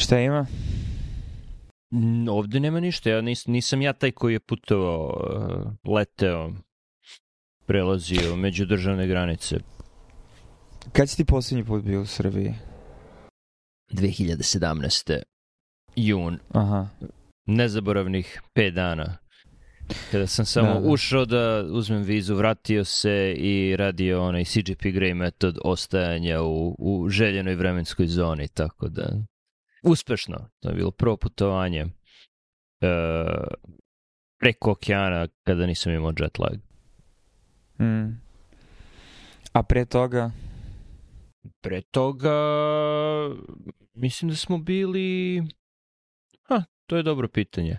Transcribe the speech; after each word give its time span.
Šta 0.00 0.18
ima? 0.18 0.46
Ovde 2.30 2.60
nema 2.60 2.80
ništa, 2.80 3.10
ja 3.10 3.20
nis, 3.20 3.46
nisam 3.46 3.82
ja 3.82 3.92
taj 3.92 4.10
koji 4.10 4.32
je 4.32 4.40
putovao, 4.40 5.06
uh, 5.06 5.92
leteo, 5.92 6.52
prelazio 7.66 8.36
među 8.36 8.66
državne 8.66 9.06
granice. 9.06 9.56
Kad 10.92 11.08
si 11.08 11.16
ti 11.16 11.24
poslednji 11.24 11.64
put 11.64 11.84
bio 11.84 12.00
u 12.00 12.06
Srbiji? 12.06 12.54
2017. 13.92 15.22
jun, 15.96 16.38
Aha. 16.52 16.88
nezaboravnih 17.46 18.42
5 18.54 18.70
dana. 18.70 19.16
Kada 20.10 20.26
sam 20.26 20.44
samo 20.44 20.74
da. 20.74 20.80
da. 20.80 20.88
ušao 20.88 21.24
da 21.24 21.64
uzmem 21.70 22.02
vizu, 22.02 22.34
vratio 22.34 22.84
se 22.84 23.34
i 23.38 23.76
radio 23.76 24.22
onaj 24.22 24.44
CGP 24.44 24.82
Grey 24.82 25.14
metod 25.14 25.58
ostajanja 25.64 26.42
u, 26.42 26.76
u 26.78 27.08
željenoj 27.08 27.54
vremenskoj 27.54 28.06
zoni, 28.06 28.48
tako 28.48 28.88
da 28.88 29.10
uspešno. 29.82 30.48
To 30.60 30.68
je 30.68 30.74
bilo 30.74 30.90
prvo 30.90 31.16
putovanje 31.16 31.80
e, 31.80 31.86
preko 34.38 34.70
okeana 34.70 35.28
kada 35.42 35.66
nisam 35.66 35.92
imao 35.92 36.12
jet 36.18 36.38
lag. 36.38 36.54
Mm. 37.80 38.20
A 39.52 39.62
pre 39.62 39.84
toga? 39.84 40.30
Pre 41.60 41.80
toga 41.82 42.34
mislim 43.94 44.28
da 44.28 44.36
smo 44.36 44.58
bili 44.58 45.42
ha, 46.42 46.64
to 46.86 46.96
je 46.96 47.02
dobro 47.02 47.28
pitanje 47.28 47.78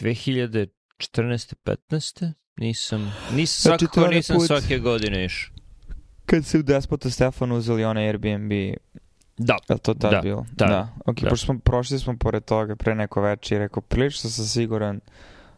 2014. 0.00 0.68
15. 0.98 2.32
Nisam, 2.56 3.12
nisam 3.32 3.62
Znači, 3.62 3.86
svakako 3.86 4.08
nisam 4.08 4.36
put- 4.36 4.46
svake 4.46 4.78
godine 4.78 5.24
išao. 5.24 5.54
Kad 6.26 6.44
si 6.44 6.58
u 6.58 6.62
Despota 6.62 7.10
Stefanu 7.10 7.56
uzeli 7.56 7.84
onaj 7.84 8.06
Airbnb, 8.06 8.52
Da, 9.38 9.56
je 9.68 9.78
to 9.78 9.94
tad 9.94 10.10
Da, 10.10 10.20
bilo? 10.20 10.46
da, 10.52 10.66
da. 10.66 10.88
Ok, 11.06 11.20
da. 11.20 11.28
pošto 11.28 11.46
smo, 11.46 11.58
prošli 11.58 11.98
smo 11.98 12.16
pored 12.16 12.44
toga 12.44 12.76
pre 12.76 12.94
neko 12.94 13.20
veče 13.20 13.54
i 13.54 13.58
rekao, 13.58 13.80
prilično 13.82 14.30
sam 14.30 14.44
siguran 14.44 15.00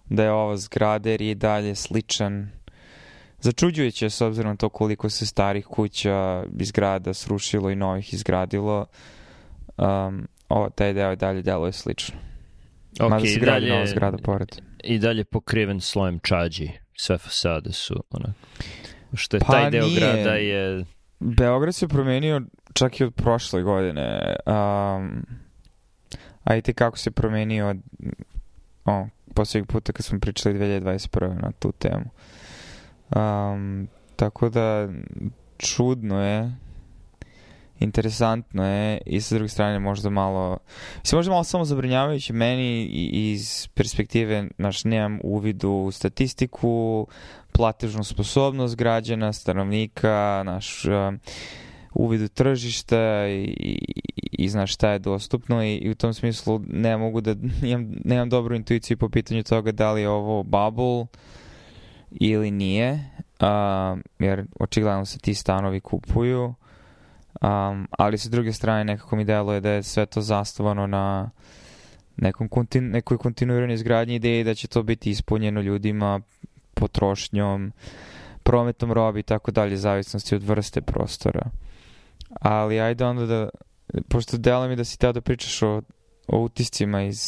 da 0.07 0.25
je 0.25 0.33
ova 0.33 0.57
zgrada 0.57 1.11
jer 1.11 1.23
je 1.23 1.31
i 1.31 1.35
dalje 1.35 1.75
sličan. 1.75 2.51
Začuđujuće 3.41 4.07
je 4.07 4.11
s 4.11 4.21
obzirom 4.21 4.51
na 4.51 4.57
to 4.57 4.69
koliko 4.69 5.11
se 5.11 5.27
starih 5.27 5.67
kuća 5.67 6.45
iz 6.59 6.73
grada 6.73 7.15
srušilo 7.15 7.71
i 7.71 7.77
novih 7.77 8.15
izgradilo. 8.15 8.87
Um, 9.77 10.29
ovo, 10.49 10.71
taj 10.71 10.93
deo 10.93 11.13
i 11.13 11.17
dalje 11.17 11.43
deluje 11.43 11.73
slično. 11.73 12.17
ok, 13.01 13.11
Mada 13.11 13.27
se 13.27 13.33
i 13.33 13.39
gradi 13.39 13.67
nova 13.67 13.79
dalje, 13.79 13.91
zgrada 13.91 14.19
pored. 14.19 14.49
i 14.85 14.99
dalje 14.99 15.25
pokriven 15.25 15.81
slojem 15.81 16.19
čađi. 16.23 16.71
Sve 16.97 17.19
fasade 17.19 17.73
su 17.73 17.95
onako. 18.11 18.33
Što 19.15 19.37
je 19.37 19.41
Pa 19.41 19.53
taj 19.53 19.71
deo 19.71 19.87
nije. 19.87 20.01
grada 20.01 20.35
je... 20.35 20.85
Beograd 21.21 21.75
se 21.75 21.89
promenio 21.89 22.43
čak 22.73 23.01
i 23.01 23.05
od 23.05 23.15
prošle 23.15 23.63
godine. 23.63 24.37
Um, 24.47 25.27
a 26.45 26.57
i 26.57 26.63
te 26.63 26.73
kako 26.73 26.99
se 26.99 27.11
promenio 27.11 27.69
od 27.69 27.77
o, 28.85 29.07
posljednjeg 29.35 29.69
puta 29.69 29.93
kad 29.93 30.05
smo 30.05 30.21
pričali 30.21 30.59
2021. 30.59 31.43
na 31.43 31.53
tu 31.53 31.73
temu. 31.73 32.05
Um, 33.17 33.89
tako 34.17 34.49
da 34.49 34.89
čudno 35.59 36.23
je 36.23 36.53
interesantno 37.81 38.67
je 38.67 39.01
i 39.07 39.21
sa 39.21 39.35
druge 39.35 39.49
strane 39.49 39.79
možda 39.79 40.11
malo 40.11 40.59
se 41.03 41.17
možda 41.17 41.31
malo 41.31 41.45
samo 41.45 41.65
zabrinjavajuće 41.65 42.33
meni 42.33 42.85
iz 43.13 43.69
perspektive 43.75 44.49
naš 44.59 44.85
nemam 44.85 45.19
uvid 45.23 45.65
u 45.65 45.91
statistiku 45.93 47.07
platežnu 47.53 48.05
sposobnost 48.05 48.77
građana, 48.77 49.33
stanovnika, 49.33 50.43
naš 50.47 50.85
um, 50.85 51.21
uvid 51.95 52.23
u 52.23 52.29
tržište 52.29 53.27
i, 53.31 53.55
i, 53.59 54.03
i 54.33 54.49
znaš 54.49 54.75
šta 54.75 54.91
je 54.91 54.99
dostupno 54.99 55.65
i, 55.65 55.77
i 55.77 55.91
u 55.91 55.95
tom 55.95 56.15
smislu 56.15 56.61
ne 56.69 56.97
mogu 56.97 57.21
da 57.21 57.35
nemam, 57.63 57.93
nemam 58.05 58.29
dobru 58.29 58.55
intuiciju 58.55 58.97
po 58.97 59.09
pitanju 59.09 59.43
toga 59.43 59.73
da 59.73 59.93
li 59.93 60.01
je 60.01 60.09
ovo 60.09 60.43
bubble 60.43 61.07
ili 62.11 62.51
nije 62.51 63.11
um, 63.41 64.03
jer 64.19 64.47
očigledno 64.61 65.05
se 65.05 65.19
ti 65.19 65.35
stanovi 65.35 65.81
kupuju 65.81 66.55
um, 67.41 67.89
ali 67.91 68.19
sa 68.19 68.29
druge 68.29 68.53
strane 68.53 68.85
nekako 68.85 69.17
mi 69.17 69.25
deluje 69.25 69.61
da 69.61 69.71
je 69.71 69.83
sve 69.83 70.07
to 70.07 70.21
zastovano 70.21 70.87
na 70.87 71.31
nekom 72.17 72.49
kontin, 72.49 72.91
nekoj 72.91 73.19
kontinuiranoj 73.19 73.75
izgradnji 73.75 74.15
ideje 74.15 74.45
da 74.45 74.55
će 74.55 74.69
to 74.69 74.83
biti 74.83 75.11
ispunjeno 75.11 75.61
ljudima 75.61 76.21
potrošnjom, 76.75 77.73
prometom 78.43 78.93
robi 78.93 79.21
i 79.21 79.23
tako 79.23 79.51
dalje, 79.51 79.77
zavisnosti 79.77 80.35
od 80.35 80.43
vrste 80.43 80.81
prostora. 80.81 81.51
Ali 82.41 82.81
ajde 82.81 83.05
onda 83.05 83.27
da, 83.27 83.49
pošto 84.09 84.37
delo 84.37 84.69
mi 84.69 84.77
da 84.77 84.85
si 84.85 84.99
teo 84.99 85.13
da 85.13 85.21
pričaš 85.21 85.63
o, 85.63 85.83
o 86.29 86.39
utiscima 86.39 87.03
iz, 87.03 87.21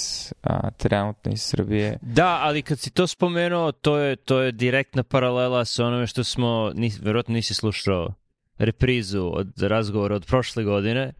a, 0.42 0.70
trenutno 0.70 1.32
iz 1.32 1.42
Srbije. 1.42 1.98
Da, 2.02 2.38
ali 2.42 2.62
kad 2.62 2.78
si 2.78 2.90
to 2.90 3.06
spomenuo, 3.06 3.72
to 3.72 3.98
je, 3.98 4.16
to 4.16 4.40
je 4.40 4.52
direktna 4.52 5.02
paralela 5.02 5.64
sa 5.64 5.84
onome 5.84 6.06
što 6.06 6.24
smo, 6.24 6.72
nis, 6.74 7.00
verovatno 7.02 7.34
nisi 7.34 7.54
slušao 7.54 8.14
reprizu 8.58 9.30
od 9.34 9.62
razgovora 9.62 10.14
od 10.14 10.26
prošle 10.26 10.64
godine, 10.64 11.12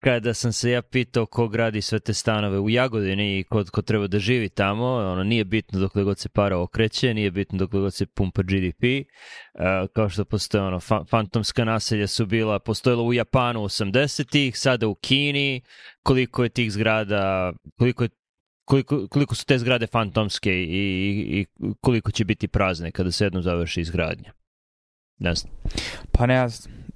kada 0.00 0.34
sam 0.34 0.52
se 0.52 0.70
ja 0.70 0.82
pitao 0.82 1.26
ko 1.26 1.48
gradi 1.48 1.80
sve 1.80 2.00
te 2.00 2.14
stanove 2.14 2.58
u 2.58 2.70
Jagodini 2.70 3.38
i 3.38 3.44
ko, 3.44 3.64
ko 3.72 3.82
treba 3.82 4.06
da 4.06 4.18
živi 4.18 4.48
tamo, 4.48 4.86
ono 4.86 5.24
nije 5.24 5.44
bitno 5.44 5.80
dokle 5.80 6.04
god 6.04 6.18
se 6.18 6.28
para 6.28 6.58
okreće, 6.58 7.14
nije 7.14 7.30
bitno 7.30 7.58
dokle 7.58 7.80
god 7.80 7.94
se 7.94 8.06
pumpa 8.06 8.42
GDP, 8.42 8.82
uh, 8.84 9.90
kao 9.92 10.08
što 10.08 10.24
postoje 10.24 10.62
ono, 10.62 10.80
fa 10.80 11.04
fantomska 11.04 11.64
naselja 11.64 12.06
su 12.06 12.26
bila, 12.26 12.58
postojilo 12.58 13.04
u 13.04 13.12
Japanu 13.12 13.60
80-ih, 13.60 14.58
sada 14.58 14.88
u 14.88 14.94
Kini, 14.94 15.62
koliko 16.02 16.42
je 16.42 16.48
tih 16.48 16.72
zgrada, 16.72 17.52
koliko 17.78 18.04
je 18.04 18.08
koliko, 18.64 19.08
koliko 19.08 19.34
su 19.34 19.46
te 19.46 19.58
zgrade 19.58 19.86
fantomske 19.86 20.52
i, 20.52 20.64
i, 20.64 21.40
i 21.40 21.46
koliko 21.80 22.10
će 22.10 22.24
biti 22.24 22.48
prazne 22.48 22.92
kada 22.92 23.12
se 23.12 23.24
jednom 23.24 23.42
završi 23.42 23.80
izgradnja. 23.80 24.32
Ne 25.20 25.34
znam. 25.34 25.52
Pa 26.12 26.26
ne, 26.26 26.46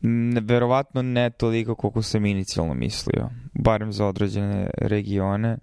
ne, 0.01 0.41
verovatno 0.41 1.03
ne 1.03 1.31
toliko 1.31 1.75
koliko 1.75 2.03
sam 2.03 2.27
inicijalno 2.27 2.75
mislio, 2.75 3.31
barem 3.55 3.93
za 3.93 4.07
određene 4.07 4.71
regione. 4.79 5.59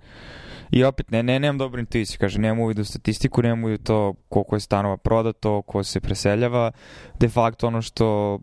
I 0.72 0.84
opet, 0.84 1.12
ne, 1.12 1.24
ne, 1.24 1.40
nemam 1.40 1.58
dobru 1.58 1.80
intuiciju, 1.80 2.18
kaže, 2.20 2.40
nemam 2.40 2.60
uvid 2.60 2.80
u 2.80 2.84
statistiku, 2.84 3.42
nemam 3.42 3.64
uvid 3.64 3.80
u 3.80 3.84
to 3.84 4.14
koliko 4.30 4.56
je 4.56 4.60
stanova 4.60 4.98
prodato, 4.98 5.62
ko 5.62 5.84
se 5.84 6.00
preseljava. 6.00 6.72
De 7.20 7.30
facto 7.30 7.68
ono 7.68 7.82
što 7.82 8.40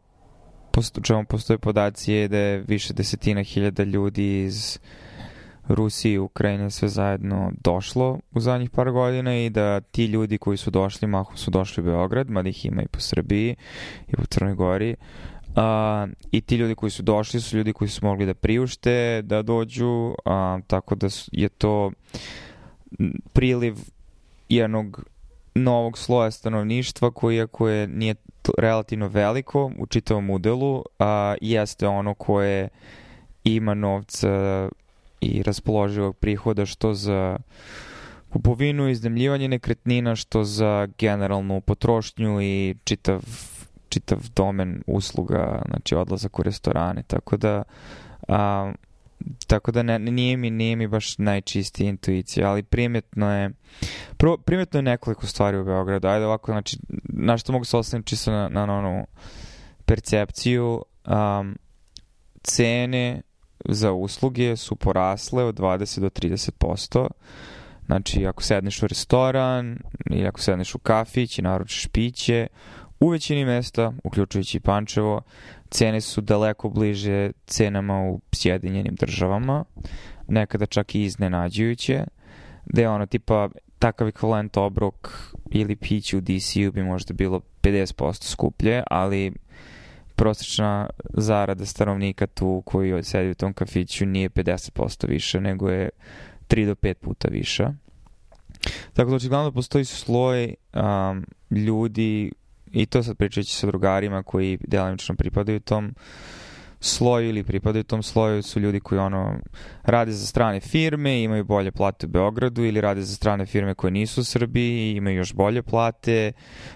posto, 0.72 1.00
čemu 1.00 1.24
postoje 1.24 1.58
podaci 1.58 2.12
je 2.12 2.28
da 2.28 2.38
je 2.38 2.64
više 2.68 2.94
desetina 2.94 3.42
hiljada 3.42 3.82
ljudi 3.82 4.42
iz 4.44 4.78
Rusije 5.68 6.14
i 6.14 6.18
Ukrajine 6.18 6.70
sve 6.70 6.88
zajedno 6.88 7.52
došlo 7.64 8.18
u 8.32 8.40
zadnjih 8.40 8.70
par 8.70 8.90
godina 8.90 9.36
i 9.36 9.50
da 9.50 9.80
ti 9.80 10.04
ljudi 10.04 10.38
koji 10.38 10.56
su 10.56 10.70
došli, 10.70 11.08
mahom 11.08 11.36
su 11.36 11.50
došli 11.50 11.82
u 11.82 11.84
Beograd, 11.86 12.30
mada 12.30 12.48
ih 12.48 12.66
ima 12.66 12.82
i 12.82 12.88
po 12.88 13.00
Srbiji 13.00 13.56
i 14.08 14.16
po 14.16 14.24
Crnoj 14.24 14.54
Gori. 14.54 14.96
Uh, 15.48 16.10
I 16.32 16.40
ti 16.40 16.56
ljudi 16.56 16.74
koji 16.74 16.90
su 16.90 17.02
došli 17.02 17.40
su 17.40 17.56
ljudi 17.56 17.72
koji 17.72 17.88
su 17.88 18.06
mogli 18.06 18.26
da 18.26 18.34
priušte, 18.34 19.22
da 19.22 19.42
dođu, 19.42 19.88
uh, 19.88 20.14
tako 20.66 20.94
da 20.94 21.10
su- 21.10 21.30
je 21.32 21.48
to 21.48 21.92
priliv 23.32 23.76
jednog 24.48 25.04
novog 25.54 25.98
sloja 25.98 26.30
stanovništva 26.30 27.10
koji 27.10 27.40
ako 27.40 27.68
je 27.68 27.86
nije 27.88 28.14
relativno 28.58 29.08
veliko 29.08 29.72
u 29.78 29.86
čitavom 29.86 30.30
udelu, 30.30 30.84
a 30.98 31.34
jeste 31.40 31.88
ono 31.88 32.14
koje 32.14 32.68
ima 33.44 33.74
novca 33.74 34.68
i 35.20 35.42
raspoloživog 35.42 36.16
prihoda 36.16 36.66
što 36.66 36.94
za 36.94 37.38
kupovinu 38.32 38.88
i 38.88 38.92
iznajmljivanje 38.92 39.48
nekretnina, 39.48 40.16
što 40.16 40.44
za 40.44 40.88
generalnu 40.98 41.60
potrošnju 41.60 42.42
i 42.42 42.74
čitav 42.84 43.22
čitav 43.88 44.18
domen 44.36 44.82
usluga, 44.86 45.62
znači 45.68 45.94
odlazak 45.94 46.38
u 46.38 46.42
restorane, 46.42 47.02
tako 47.02 47.36
da 47.36 47.62
a, 48.28 48.72
tako 49.46 49.72
da 49.72 49.82
ne, 49.82 49.98
nije 49.98 50.36
mi 50.36 50.50
nije 50.50 50.76
mi 50.76 50.86
baš 50.86 51.18
najčistija 51.18 51.88
intuicija, 51.88 52.50
ali 52.50 52.62
primetno 52.62 53.34
je 53.34 53.50
prvo, 54.16 54.36
primetno 54.36 54.78
je 54.78 54.82
nekoliko 54.82 55.26
stvari 55.26 55.59
u 55.59 55.64
Beogradu, 55.64 56.09
ajde 56.09 56.26
ovako, 56.26 56.53
znači 56.53 56.78
na 57.03 57.38
što 57.38 57.53
mogu 57.53 57.64
se 57.64 57.76
ostaviti 57.76 58.09
čisto 58.09 58.30
na, 58.30 58.48
na, 58.48 58.66
na 58.66 58.78
onu 58.78 59.06
percepciju 59.84 60.84
um, 61.06 61.59
cene 62.42 63.22
za 63.68 63.92
usluge 63.92 64.56
su 64.56 64.76
porasle 64.76 65.44
od 65.44 65.59
20 65.59 66.00
do 66.00 66.09
30%. 66.09 67.06
Znači, 67.86 68.26
ako 68.26 68.42
sedneš 68.42 68.82
u 68.82 68.86
restoran 68.86 69.78
ili 70.10 70.26
ako 70.26 70.41
sedneš 70.41 70.74
u 70.74 70.78
kafić 70.78 71.38
i 71.38 71.42
naručiš 71.42 71.86
piće, 71.86 72.47
u 73.00 73.09
većini 73.09 73.44
mesta, 73.44 73.92
uključujući 74.04 74.56
i 74.56 74.60
Pančevo, 74.60 75.22
cene 75.70 76.00
su 76.00 76.20
daleko 76.20 76.68
bliže 76.68 77.30
cenama 77.47 78.03
u 78.03 78.20
Sjedinjenim 78.32 78.94
državama, 78.94 79.65
nekada 80.28 80.66
čak 80.66 80.94
i 80.94 81.03
iznenađujuće, 81.03 82.04
da 82.66 82.80
je 82.80 82.88
ono 82.88 83.06
tipa 83.06 83.48
takav 83.78 84.09
ekvivalent 84.09 84.56
obrok 84.56 85.32
ili 85.50 85.76
piće 85.76 86.16
u 86.16 86.21
DC-u 86.21 86.72
bi 86.72 86.82
možda 86.82 87.14
bilo 87.14 87.41
50% 87.62 88.24
skuplje, 88.24 88.82
ali 88.91 89.32
prosječna 90.18 90.91
zarada 91.15 91.66
stanovnika 91.66 92.26
tu 92.26 92.62
koji 92.66 93.03
sedi 93.03 93.30
u 93.30 93.34
tom 93.34 93.53
kafiću 93.53 94.06
nije 94.06 94.30
50% 94.30 95.09
više, 95.09 95.41
nego 95.41 95.70
je 95.70 95.91
3 96.48 96.66
do 96.66 96.74
5 96.74 96.94
puta 96.94 97.28
viša. 97.28 97.72
Tako 98.92 99.10
da 99.10 99.16
očigledno 99.16 99.53
postoji 99.53 99.84
sloj 99.84 100.54
um, 100.74 101.26
ljudi, 101.50 102.32
i 102.72 102.86
to 102.86 103.03
sad 103.03 103.16
pričajući 103.16 103.54
sa 103.54 103.66
drugarima 103.66 104.22
koji 104.22 104.59
delimično 104.60 105.15
pripadaju 105.15 105.60
tom 105.60 105.94
sloju 106.80 107.28
ili 107.28 107.42
pripadaju 107.42 107.84
tom 107.84 108.03
sloju 108.03 108.42
su 108.42 108.60
ljudi 108.60 108.80
koji 108.80 108.98
ono 108.98 109.34
rade 109.83 110.13
za 110.13 110.27
strane 110.27 110.60
firme, 110.60 111.22
imaju 111.22 111.45
bolje 111.45 111.72
plate 111.72 112.07
u 112.07 112.09
Beogradu 112.09 112.65
ili 112.65 112.80
rade 112.80 113.03
za 113.03 113.15
strane 113.15 113.47
firme 113.47 113.75
koje 113.75 113.91
nisu 113.91 114.21
u 114.21 114.25
Srbiji, 114.25 114.97
imaju 114.97 115.16
još 115.16 115.34
bolje 115.34 115.63
plate 115.63 116.33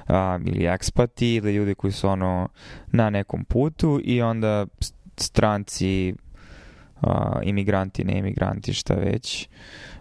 um, 0.08 0.46
ili 0.46 0.66
ekspati 0.66 1.34
ili 1.34 1.54
ljudi 1.54 1.74
koji 1.74 1.92
su 1.92 2.08
ono 2.08 2.48
na 2.86 3.10
nekom 3.10 3.44
putu 3.44 4.00
i 4.04 4.22
onda 4.22 4.66
stranci 5.16 6.14
uh, 7.02 7.10
imigranti, 7.42 8.04
ne 8.04 8.18
imigranti, 8.18 8.74
šta 8.74 8.94
već. 8.94 9.48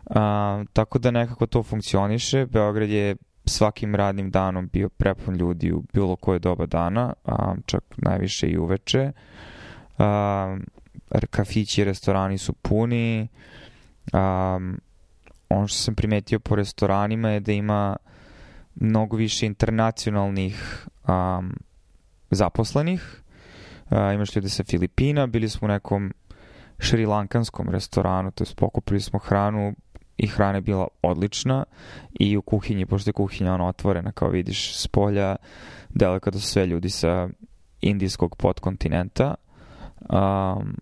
Uh, 0.05 0.15
tako 0.73 0.99
da 0.99 1.11
nekako 1.11 1.45
to 1.45 1.63
funkcioniše. 1.63 2.45
Beograd 2.45 2.89
je 2.89 3.15
svakim 3.45 3.95
radnim 3.95 4.31
danom 4.31 4.69
bio 4.73 4.89
prepun 4.89 5.35
ljudi 5.35 5.71
u 5.71 5.83
bilo 5.93 6.15
koje 6.15 6.39
doba 6.39 6.65
dana, 6.65 7.13
a, 7.25 7.55
čak 7.65 7.83
najviše 7.97 8.47
i 8.47 8.57
uveče. 8.57 8.99
A, 8.99 9.11
kafići 11.29 11.81
i 11.81 11.85
restorani 11.85 12.37
su 12.37 12.53
puni. 12.53 13.27
A, 14.13 14.59
ono 15.49 15.67
što 15.67 15.77
sam 15.77 15.95
primetio 15.95 16.39
po 16.39 16.55
restoranima 16.55 17.29
je 17.29 17.39
da 17.39 17.51
ima 17.51 17.95
mnogo 18.75 19.17
više 19.17 19.45
internacionalnih 19.45 20.87
a, 21.03 21.41
zaposlenih. 22.31 23.21
A, 23.89 24.13
imaš 24.13 24.35
ljude 24.35 24.49
sa 24.49 24.63
Filipina, 24.63 25.27
bili 25.27 25.49
smo 25.49 25.65
u 25.65 25.69
nekom 25.69 26.13
šrilankanskom 26.79 27.69
restoranu, 27.69 28.31
to 28.31 28.43
je 28.43 28.55
pokupili 28.55 29.01
smo 29.01 29.19
hranu 29.19 29.73
i 30.17 30.27
hrana 30.27 30.57
je 30.57 30.61
bila 30.61 30.87
odlična 31.01 31.63
i 32.19 32.37
u 32.37 32.41
kuhinji, 32.41 32.85
pošto 32.85 33.09
je 33.09 33.13
kuhinja 33.13 33.53
ona 33.53 33.67
otvorena, 33.67 34.11
kao 34.11 34.29
vidiš, 34.29 34.77
s 34.77 34.87
polja, 34.87 35.35
delaka 35.89 36.31
da 36.31 36.39
su 36.39 36.47
sve 36.47 36.67
ljudi 36.67 36.89
sa 36.89 37.29
indijskog 37.81 38.35
podkontinenta. 38.35 39.35
Um, 40.11 40.75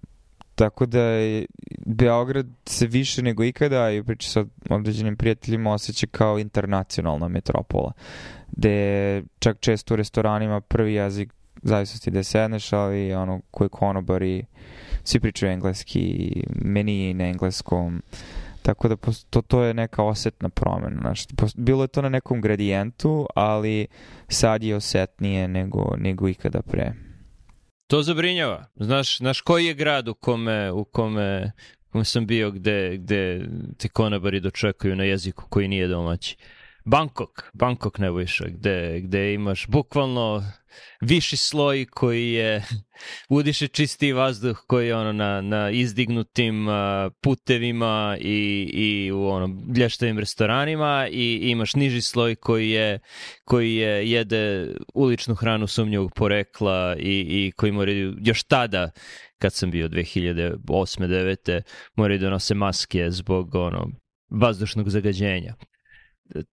tako 0.55 0.85
da 0.85 1.01
je 1.01 1.45
Beograd 1.85 2.47
se 2.65 2.87
više 2.87 3.21
nego 3.21 3.43
ikada 3.43 3.91
i 3.91 4.03
priča 4.03 4.29
sa 4.29 4.45
određenim 4.69 5.17
prijateljima 5.17 5.73
osjeća 5.73 6.07
kao 6.11 6.39
internacionalna 6.39 7.27
metropola 7.27 7.91
gde 8.51 9.23
čak 9.39 9.57
često 9.59 9.93
u 9.93 9.97
restoranima 9.97 10.61
prvi 10.61 10.93
jezik 10.93 11.33
zavisnosti 11.61 12.11
da 12.11 12.23
sedneš, 12.23 12.73
ali 12.73 13.13
ono 13.13 13.41
koji 13.51 13.69
konobari 13.69 14.45
svi 15.03 15.19
pričaju 15.19 15.51
engleski, 15.51 16.33
meni 16.61 17.13
na 17.13 17.25
engleskom 17.25 18.01
Tako 18.61 18.87
da 18.87 18.95
to, 19.29 19.41
to 19.41 19.63
je 19.63 19.73
neka 19.73 20.03
osetna 20.03 20.49
promena. 20.49 20.99
Znači, 21.01 21.27
bilo 21.55 21.83
je 21.83 21.87
to 21.87 22.01
na 22.01 22.09
nekom 22.09 22.41
gradijentu, 22.41 23.27
ali 23.35 23.87
sad 24.27 24.63
je 24.63 24.75
osetnije 24.75 25.47
nego, 25.47 25.95
nego 25.97 26.29
ikada 26.29 26.61
pre. 26.61 26.93
To 27.89 28.03
zabrinjava. 28.03 28.65
Znaš, 28.75 29.17
znaš 29.17 29.41
koji 29.41 29.65
je 29.65 29.73
grad 29.73 30.07
u 30.07 30.13
kome, 30.13 30.71
u 30.71 30.85
kome, 30.85 31.51
u 31.87 31.91
kome 31.91 32.05
sam 32.05 32.27
bio 32.27 32.51
gde, 32.51 32.97
gde 32.97 33.45
te 33.77 33.89
konobari 33.89 34.39
dočekuju 34.39 34.95
na 34.95 35.03
jeziku 35.03 35.45
koji 35.49 35.67
nije 35.67 35.87
domaći? 35.87 36.37
Bangkok, 36.89 37.51
Bangkok 37.53 37.99
Nebojša, 37.99 38.45
gde, 38.47 39.01
gde 39.01 39.33
imaš 39.33 39.67
bukvalno 39.67 40.43
viši 41.01 41.37
sloj 41.37 41.85
koji 41.85 42.31
je 42.31 42.63
udiše 43.37 43.67
čisti 43.67 44.13
vazduh 44.13 44.63
koji 44.67 44.87
je 44.87 44.95
ono 44.95 45.13
na, 45.13 45.41
na 45.41 45.69
izdignutim 45.69 46.67
putevima 47.21 48.17
i, 48.21 48.69
i 48.73 49.11
u 49.11 49.27
ono 49.27 49.47
blještavim 49.47 50.19
restoranima 50.19 51.07
i 51.11 51.39
imaš 51.43 51.75
niži 51.75 52.01
sloj 52.01 52.35
koji 52.35 52.69
je 52.69 52.99
koji 53.43 53.75
je 53.75 54.11
jede 54.11 54.75
uličnu 54.93 55.35
hranu 55.35 55.67
sumnjivog 55.67 56.11
porekla 56.15 56.95
i, 56.99 57.25
i 57.29 57.51
koji 57.55 57.71
mora 57.71 57.91
još 58.21 58.43
tada 58.43 58.91
kad 59.37 59.53
sam 59.53 59.71
bio 59.71 59.87
2008. 59.87 60.57
9. 60.67 61.61
moraju 61.95 62.19
da 62.19 62.29
nose 62.29 62.53
maske 62.55 63.11
zbog 63.11 63.55
ono 63.55 63.87
vazdušnog 64.29 64.89
zagađenja 64.89 65.55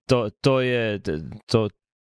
to, 0.05 0.29
to 0.29 0.61
je, 0.61 1.01
to, 1.45 1.69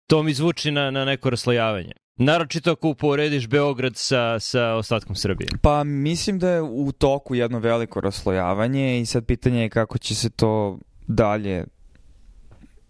to 0.06 0.22
mi 0.22 0.34
zvuči 0.34 0.70
na, 0.70 0.90
na 0.90 1.04
neko 1.04 1.30
raslojavanje. 1.30 1.92
Naročito 2.16 2.72
ako 2.72 2.88
uporediš 2.88 3.48
Beograd 3.48 3.96
sa, 3.96 4.40
sa 4.40 4.74
ostatkom 4.74 5.16
Srbije. 5.16 5.48
Pa 5.62 5.84
mislim 5.84 6.38
da 6.38 6.50
je 6.50 6.62
u 6.62 6.92
toku 6.92 7.34
jedno 7.34 7.58
veliko 7.58 8.00
raslojavanje 8.00 9.00
i 9.00 9.06
sad 9.06 9.26
pitanje 9.26 9.62
je 9.62 9.70
kako 9.70 9.98
će 9.98 10.14
se 10.14 10.30
to 10.30 10.78
dalje 11.06 11.64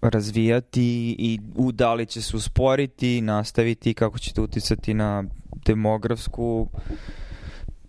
razvijati 0.02 1.16
i 1.18 1.40
u 1.56 1.72
da 1.72 1.94
li 1.94 2.06
će 2.06 2.22
se 2.22 2.36
usporiti, 2.36 3.20
nastaviti, 3.20 3.94
kako 3.94 4.18
će 4.18 4.32
to 4.32 4.42
uticati 4.42 4.94
na 4.94 5.24
demografsku 5.66 6.68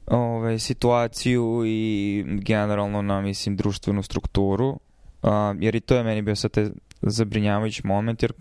ovaj, 0.08 0.60
situaciju 0.60 1.64
i 1.66 2.24
generalno 2.28 3.02
na, 3.02 3.22
mislim, 3.22 3.56
društvenu 3.56 4.04
strukturu 4.04 4.80
Uh, 5.24 5.30
jer 5.60 5.76
i 5.76 5.80
to 5.80 5.96
je 5.96 6.04
meni 6.04 6.22
bio 6.22 6.36
sad 6.36 6.52
te 6.52 6.72
zabrinjavajući 7.02 7.88
moment, 7.88 8.22
jer 8.22 8.34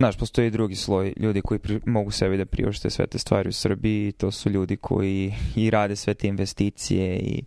Znaš, 0.00 0.16
postoji 0.16 0.46
i 0.46 0.50
drugi 0.50 0.74
sloj 0.74 1.12
ljudi 1.16 1.40
koji 1.40 1.58
pri, 1.58 1.80
mogu 1.86 2.10
sebi 2.10 2.36
da 2.36 2.46
priušte 2.46 2.90
sve 2.90 3.06
te 3.06 3.18
stvari 3.18 3.48
u 3.48 3.52
Srbiji 3.52 4.12
to 4.12 4.30
su 4.30 4.50
ljudi 4.50 4.76
koji 4.76 5.34
i 5.56 5.70
rade 5.70 5.96
sve 5.96 6.14
te 6.14 6.28
investicije 6.28 7.16
i, 7.18 7.42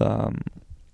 um, 0.00 0.40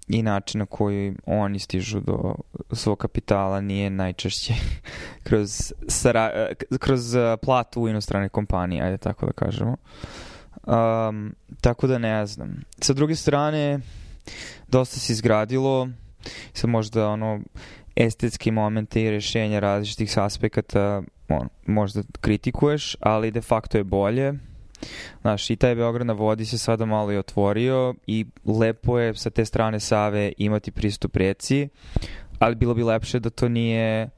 i 0.08 0.22
način 0.22 0.58
na 0.58 0.66
koji 0.66 1.14
oni 1.26 1.58
stižu 1.58 2.00
do 2.00 2.34
svog 2.72 2.98
kapitala 2.98 3.60
nije 3.60 3.90
najčešće 3.90 4.54
kroz, 5.26 5.72
sara, 5.88 6.48
kroz 6.78 7.16
platu 7.42 7.82
u 7.82 7.88
inostrane 7.88 8.28
kompanije, 8.28 8.82
ajde 8.82 8.98
tako 8.98 9.26
da 9.26 9.32
kažemo. 9.32 9.76
Um, 10.66 11.34
tako 11.60 11.86
da 11.86 11.98
ne 11.98 12.26
znam. 12.26 12.64
Sa 12.78 12.92
druge 12.92 13.16
strane, 13.16 13.80
dosta 14.68 15.00
se 15.00 15.12
izgradilo, 15.12 15.88
sad 16.52 16.70
možda 16.70 17.08
ono 17.08 17.40
estetski 17.96 18.50
momente 18.50 19.02
i 19.02 19.10
rešenja 19.10 19.60
različitih 19.60 20.18
aspekata 20.18 21.02
on, 21.28 21.48
možda 21.66 22.02
kritikuješ, 22.20 22.96
ali 23.00 23.30
de 23.30 23.40
facto 23.40 23.78
je 23.78 23.84
bolje. 23.84 24.32
Znaš, 25.20 25.50
i 25.50 25.56
taj 25.56 25.74
Beograd 25.74 26.06
na 26.06 26.12
vodi 26.12 26.44
se 26.44 26.58
sada 26.58 26.84
malo 26.84 27.12
i 27.12 27.16
otvorio 27.16 27.94
i 28.06 28.26
lepo 28.44 28.98
je 28.98 29.14
sa 29.14 29.30
te 29.30 29.44
strane 29.44 29.80
Save 29.80 30.32
imati 30.38 30.70
pristup 30.70 31.16
reci, 31.16 31.68
ali 32.38 32.54
bilo 32.54 32.74
bi 32.74 32.82
lepše 32.82 33.20
da 33.20 33.30
to 33.30 33.48
nije 33.48 34.08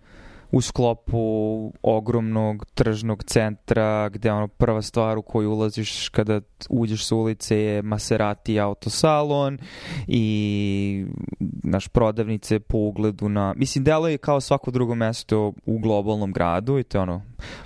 u 0.50 0.60
sklopu 0.60 1.72
ogromnog 1.82 2.66
tržnog 2.74 3.24
centra 3.24 4.08
gde 4.08 4.32
ono 4.32 4.48
prva 4.48 4.82
stvar 4.82 5.18
u 5.18 5.22
koju 5.22 5.52
ulaziš 5.52 6.08
kada 6.08 6.40
uđeš 6.68 7.06
sa 7.06 7.14
ulice 7.16 7.58
je 7.58 7.82
Maserati 7.82 8.60
autosalon 8.60 9.58
i 10.06 11.06
naš 11.62 11.88
prodavnice 11.88 12.60
po 12.60 12.78
ugledu 12.78 13.28
na... 13.28 13.54
Mislim, 13.56 13.84
delo 13.84 14.08
je 14.08 14.18
kao 14.18 14.40
svako 14.40 14.70
drugo 14.70 14.94
mesto 14.94 15.52
u 15.66 15.78
globalnom 15.78 16.32
gradu 16.32 16.78
i 16.78 16.82
to 16.82 16.98
je 16.98 17.02
ono 17.02 17.22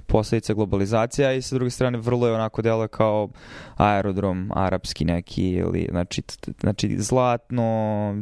posledica 0.06 0.54
globalizacija 0.54 1.32
i 1.32 1.42
sa 1.42 1.54
druge 1.54 1.70
strane 1.70 1.98
vrlo 1.98 2.26
je 2.26 2.34
onako 2.34 2.62
delo 2.62 2.88
kao 2.88 3.28
aerodrom 3.76 4.50
arapski 4.54 5.04
neki 5.04 5.50
ili 5.50 5.88
znači, 5.90 6.22
znači 6.60 6.96
zlatno 6.98 8.14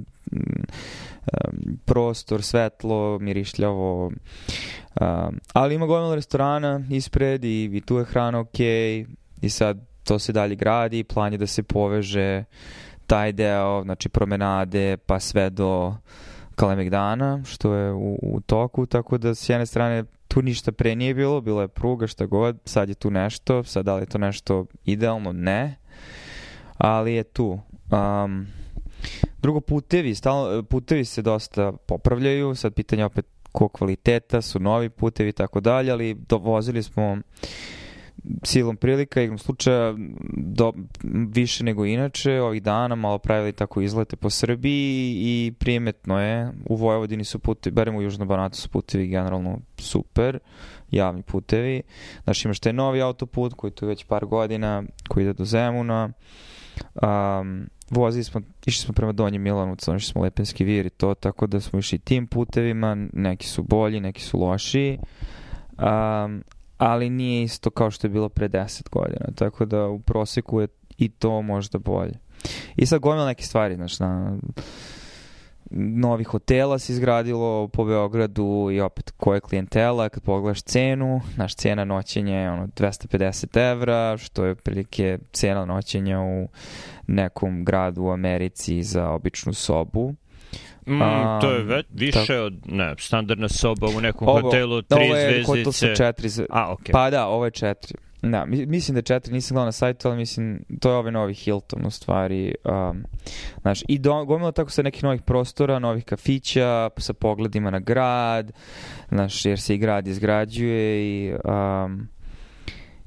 prostor, 1.84 2.42
svetlo, 2.42 3.18
mirišljavo. 3.18 4.12
Ali 5.52 5.74
ima 5.74 5.86
gomila 5.86 6.14
restorana 6.14 6.80
ispred 6.90 7.44
i, 7.44 7.70
i 7.72 7.80
tu 7.80 7.96
je 7.96 8.04
hrana 8.04 8.40
ok 8.40 8.60
i 9.40 9.48
sad 9.48 9.78
to 10.04 10.18
se 10.18 10.32
dalje 10.32 10.54
gradi, 10.54 11.04
plan 11.04 11.32
je 11.32 11.38
da 11.38 11.46
se 11.46 11.62
poveže 11.62 12.44
taj 13.06 13.32
deo, 13.32 13.82
znači 13.82 14.08
promenade 14.08 14.96
pa 14.96 15.20
sve 15.20 15.50
do 15.50 15.94
Kalemegdana, 16.54 17.44
što 17.44 17.74
je 17.74 17.92
u, 17.92 18.18
u 18.22 18.40
toku, 18.40 18.86
tako 18.86 19.18
da 19.18 19.34
s 19.34 19.48
jedne 19.48 19.66
strane 19.66 20.04
tu 20.28 20.42
ništa 20.42 20.72
pre 20.72 20.96
nije 20.96 21.14
bilo, 21.14 21.40
bilo 21.40 21.62
je 21.62 21.68
pruga, 21.68 22.06
šta 22.06 22.26
god, 22.26 22.58
sad 22.64 22.88
je 22.88 22.94
tu 22.94 23.10
nešto, 23.10 23.64
sad 23.64 23.84
da 23.84 23.94
li 23.94 24.02
je 24.02 24.06
to 24.06 24.18
nešto 24.18 24.66
idealno, 24.84 25.32
ne, 25.32 25.76
ali 26.78 27.14
je 27.14 27.22
tu. 27.22 27.60
Um, 27.90 28.46
Drugo, 29.38 29.60
putevi, 29.60 30.14
stalno, 30.14 30.62
putevi 30.62 31.04
se 31.04 31.22
dosta 31.22 31.72
popravljaju, 31.72 32.54
sad 32.54 32.74
pitanje 32.74 33.04
opet 33.04 33.26
ko 33.52 33.68
kvaliteta, 33.68 34.42
su 34.42 34.60
novi 34.60 34.88
putevi 34.88 35.28
i 35.28 35.32
tako 35.32 35.60
dalje, 35.60 35.92
ali 35.92 36.14
dovozili 36.14 36.82
smo 36.82 37.18
silom 38.42 38.76
prilika, 38.76 39.22
igrom 39.22 39.38
slučaja, 39.38 39.94
do, 40.36 40.72
više 41.28 41.64
nego 41.64 41.84
inače, 41.84 42.40
ovih 42.40 42.62
dana 42.62 42.94
malo 42.94 43.18
pravili 43.18 43.52
tako 43.52 43.80
izlete 43.80 44.16
po 44.16 44.30
Srbiji 44.30 45.16
i 45.18 45.52
primetno 45.58 46.20
je, 46.20 46.52
u 46.68 46.76
Vojvodini 46.76 47.24
su 47.24 47.38
putevi, 47.38 47.74
barem 47.74 47.96
u 47.96 48.02
Južnom 48.02 48.28
Banatu 48.28 48.56
su 48.56 48.68
putevi 48.68 49.08
generalno 49.08 49.58
super, 49.78 50.38
javni 50.90 51.22
putevi. 51.22 51.82
Znači 52.24 52.48
imaš 52.48 52.60
taj 52.60 52.72
novi 52.72 53.02
autoput 53.02 53.54
koji 53.54 53.70
tu 53.70 53.86
već 53.86 54.04
par 54.04 54.26
godina, 54.26 54.82
koji 55.08 55.24
ide 55.24 55.32
do 55.32 55.44
Zemuna, 55.44 56.10
um, 56.94 57.68
vozili 57.90 58.24
smo, 58.24 58.40
išli 58.66 58.84
smo 58.84 58.94
prema 58.94 59.12
Donjem 59.12 59.42
Milanovcu, 59.42 59.94
išli 59.94 60.12
smo 60.12 60.22
Lepenski 60.22 60.64
vir 60.64 60.86
i 60.86 60.90
to, 60.90 61.14
tako 61.14 61.46
da 61.46 61.60
smo 61.60 61.78
išli 61.78 61.98
tim 61.98 62.26
putevima, 62.26 62.96
neki 63.12 63.46
su 63.46 63.62
bolji, 63.62 64.00
neki 64.00 64.22
su 64.22 64.40
lošiji, 64.40 64.98
um, 65.78 66.44
ali 66.78 67.10
nije 67.10 67.42
isto 67.42 67.70
kao 67.70 67.90
što 67.90 68.06
je 68.06 68.10
bilo 68.10 68.28
pre 68.28 68.48
10 68.48 68.88
godina, 68.90 69.26
tako 69.34 69.64
da 69.64 69.86
u 69.86 70.00
proseku 70.00 70.60
je 70.60 70.68
i 70.98 71.08
to 71.08 71.42
možda 71.42 71.78
bolje. 71.78 72.18
I 72.76 72.86
sad 72.86 73.00
gomila 73.00 73.26
neke 73.26 73.42
stvari, 73.42 73.74
znaš, 73.74 74.00
na, 74.00 74.36
novi 75.70 76.24
hotela 76.24 76.78
se 76.78 76.92
izgradilo 76.92 77.68
po 77.68 77.84
Beogradu 77.84 78.68
i 78.72 78.80
opet 78.80 79.10
ko 79.16 79.34
je 79.34 79.40
klijentela, 79.40 80.08
kad 80.08 80.22
pogledaš 80.22 80.62
cenu, 80.62 81.20
naš 81.36 81.54
cena 81.54 81.84
noćenja 81.84 82.34
je 82.34 82.50
ono 82.50 82.66
250 82.66 83.70
evra, 83.70 84.16
što 84.16 84.44
je 84.44 84.54
prilike 84.54 85.18
cena 85.32 85.64
noćenja 85.64 86.20
u 86.20 86.48
nekom 87.08 87.64
gradu 87.64 88.02
u 88.02 88.10
Americi 88.10 88.82
za 88.82 89.10
običnu 89.10 89.52
sobu. 89.52 90.14
Mm, 90.86 91.02
um, 91.02 91.40
to 91.40 91.50
je 91.50 91.62
ve, 91.62 91.82
više 91.90 92.26
tak... 92.26 92.36
od, 92.40 92.54
ne, 92.66 92.94
standardna 92.98 93.48
soba 93.48 93.86
u 93.96 94.00
nekom 94.00 94.28
ovo, 94.28 94.40
hotelu, 94.40 94.82
tri 94.82 94.98
ovo 95.04 95.16
je, 95.16 95.24
zvezdice. 95.24 95.46
Hotel 95.46 95.72
sa 95.72 95.94
četiri 95.94 96.28
zvezdice. 96.28 96.58
A, 96.58 96.74
okay. 96.74 96.92
Pa 96.92 97.10
da, 97.10 97.26
ovo 97.26 97.44
je 97.44 97.50
četiri. 97.50 97.94
Da, 98.22 98.44
mislim 98.46 98.94
da 98.94 98.98
je 98.98 99.02
četiri, 99.02 99.32
nisam 99.32 99.54
gledao 99.54 99.64
na 99.64 99.72
sajtu, 99.72 100.08
ali 100.08 100.16
mislim, 100.16 100.64
to 100.80 100.90
je 100.90 100.96
ovaj 100.96 101.12
novi 101.12 101.34
Hilton 101.34 101.86
u 101.86 101.90
stvari. 101.90 102.54
Um, 102.64 103.04
znaš, 103.60 103.82
i 103.88 103.98
do, 103.98 104.24
gomila 104.24 104.52
tako 104.52 104.70
sa 104.70 104.82
nekih 104.82 105.04
novih 105.04 105.22
prostora, 105.22 105.78
novih 105.78 106.04
kafića, 106.04 106.90
sa 106.96 107.12
pogledima 107.12 107.70
na 107.70 107.78
grad, 107.78 108.52
znaš, 109.08 109.44
jer 109.44 109.60
se 109.60 109.74
i 109.74 109.78
grad 109.78 110.06
izgrađuje 110.06 111.06
i, 111.06 111.32
um, 111.44 112.08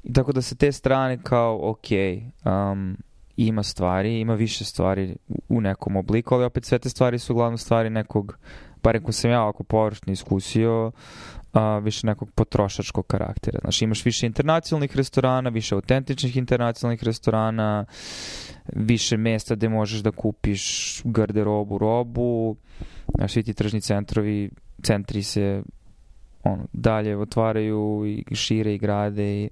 i 0.02 0.12
tako 0.12 0.32
da 0.32 0.42
se 0.42 0.56
te 0.56 0.72
strane 0.72 1.18
kao, 1.22 1.70
ok, 1.70 1.86
um, 2.44 2.96
ima 3.36 3.62
stvari, 3.62 4.20
ima 4.20 4.34
više 4.34 4.64
stvari 4.64 5.16
u 5.48 5.60
nekom 5.60 5.96
obliku, 5.96 6.34
ali 6.34 6.44
opet 6.44 6.64
sve 6.64 6.78
te 6.78 6.88
stvari 6.88 7.18
su 7.18 7.32
uglavnom 7.32 7.58
stvari 7.58 7.90
nekog, 7.90 8.38
bar 8.82 8.96
ako 8.96 9.12
sam 9.12 9.30
ja 9.30 9.42
ovako 9.42 9.64
površno 9.64 10.12
iskusio, 10.12 10.92
a, 11.52 11.78
više 11.78 12.06
nekog 12.06 12.30
potrošačkog 12.30 13.06
karaktera. 13.06 13.58
Znači 13.62 13.84
imaš 13.84 14.04
više 14.04 14.26
internacionalnih 14.26 14.96
restorana, 14.96 15.50
više 15.50 15.74
autentičnih 15.74 16.36
internacionalnih 16.36 17.04
restorana, 17.04 17.84
više 18.72 19.16
mesta 19.16 19.54
gde 19.54 19.68
možeš 19.68 20.00
da 20.00 20.10
kupiš 20.10 21.00
garderobu, 21.04 21.78
robu, 21.78 22.56
znaš, 23.16 23.32
svi 23.32 23.42
ti 23.42 23.54
tržni 23.54 23.80
centrovi, 23.80 24.50
centri 24.82 25.22
se 25.22 25.62
ono, 26.42 26.66
dalje 26.72 27.16
otvaraju 27.16 28.02
i 28.06 28.34
šire 28.34 28.74
i 28.74 28.78
grade 28.78 29.42
i 29.42 29.50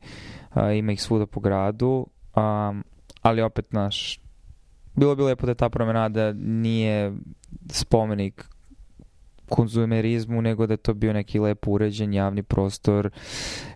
a, 0.51 0.73
ima 0.73 0.93
ih 0.93 1.03
svuda 1.03 1.27
po 1.27 1.41
gradu, 1.41 2.07
a, 2.35 2.73
ali 3.23 3.43
opet 3.43 3.73
naš 3.73 4.21
bilo 4.95 5.17
bi 5.17 5.23
lepo 5.23 5.47
da 5.47 5.55
ta 5.55 5.69
promenada 5.69 6.33
nije 6.33 7.13
spomenik 7.71 8.45
konzumerizmu, 9.49 10.43
nego 10.43 10.67
da 10.67 10.73
je 10.73 10.79
to 10.79 10.95
bio 10.95 11.13
neki 11.13 11.39
lepo 11.39 11.71
uređen 11.71 12.15
javni 12.15 12.43
prostor 12.43 13.11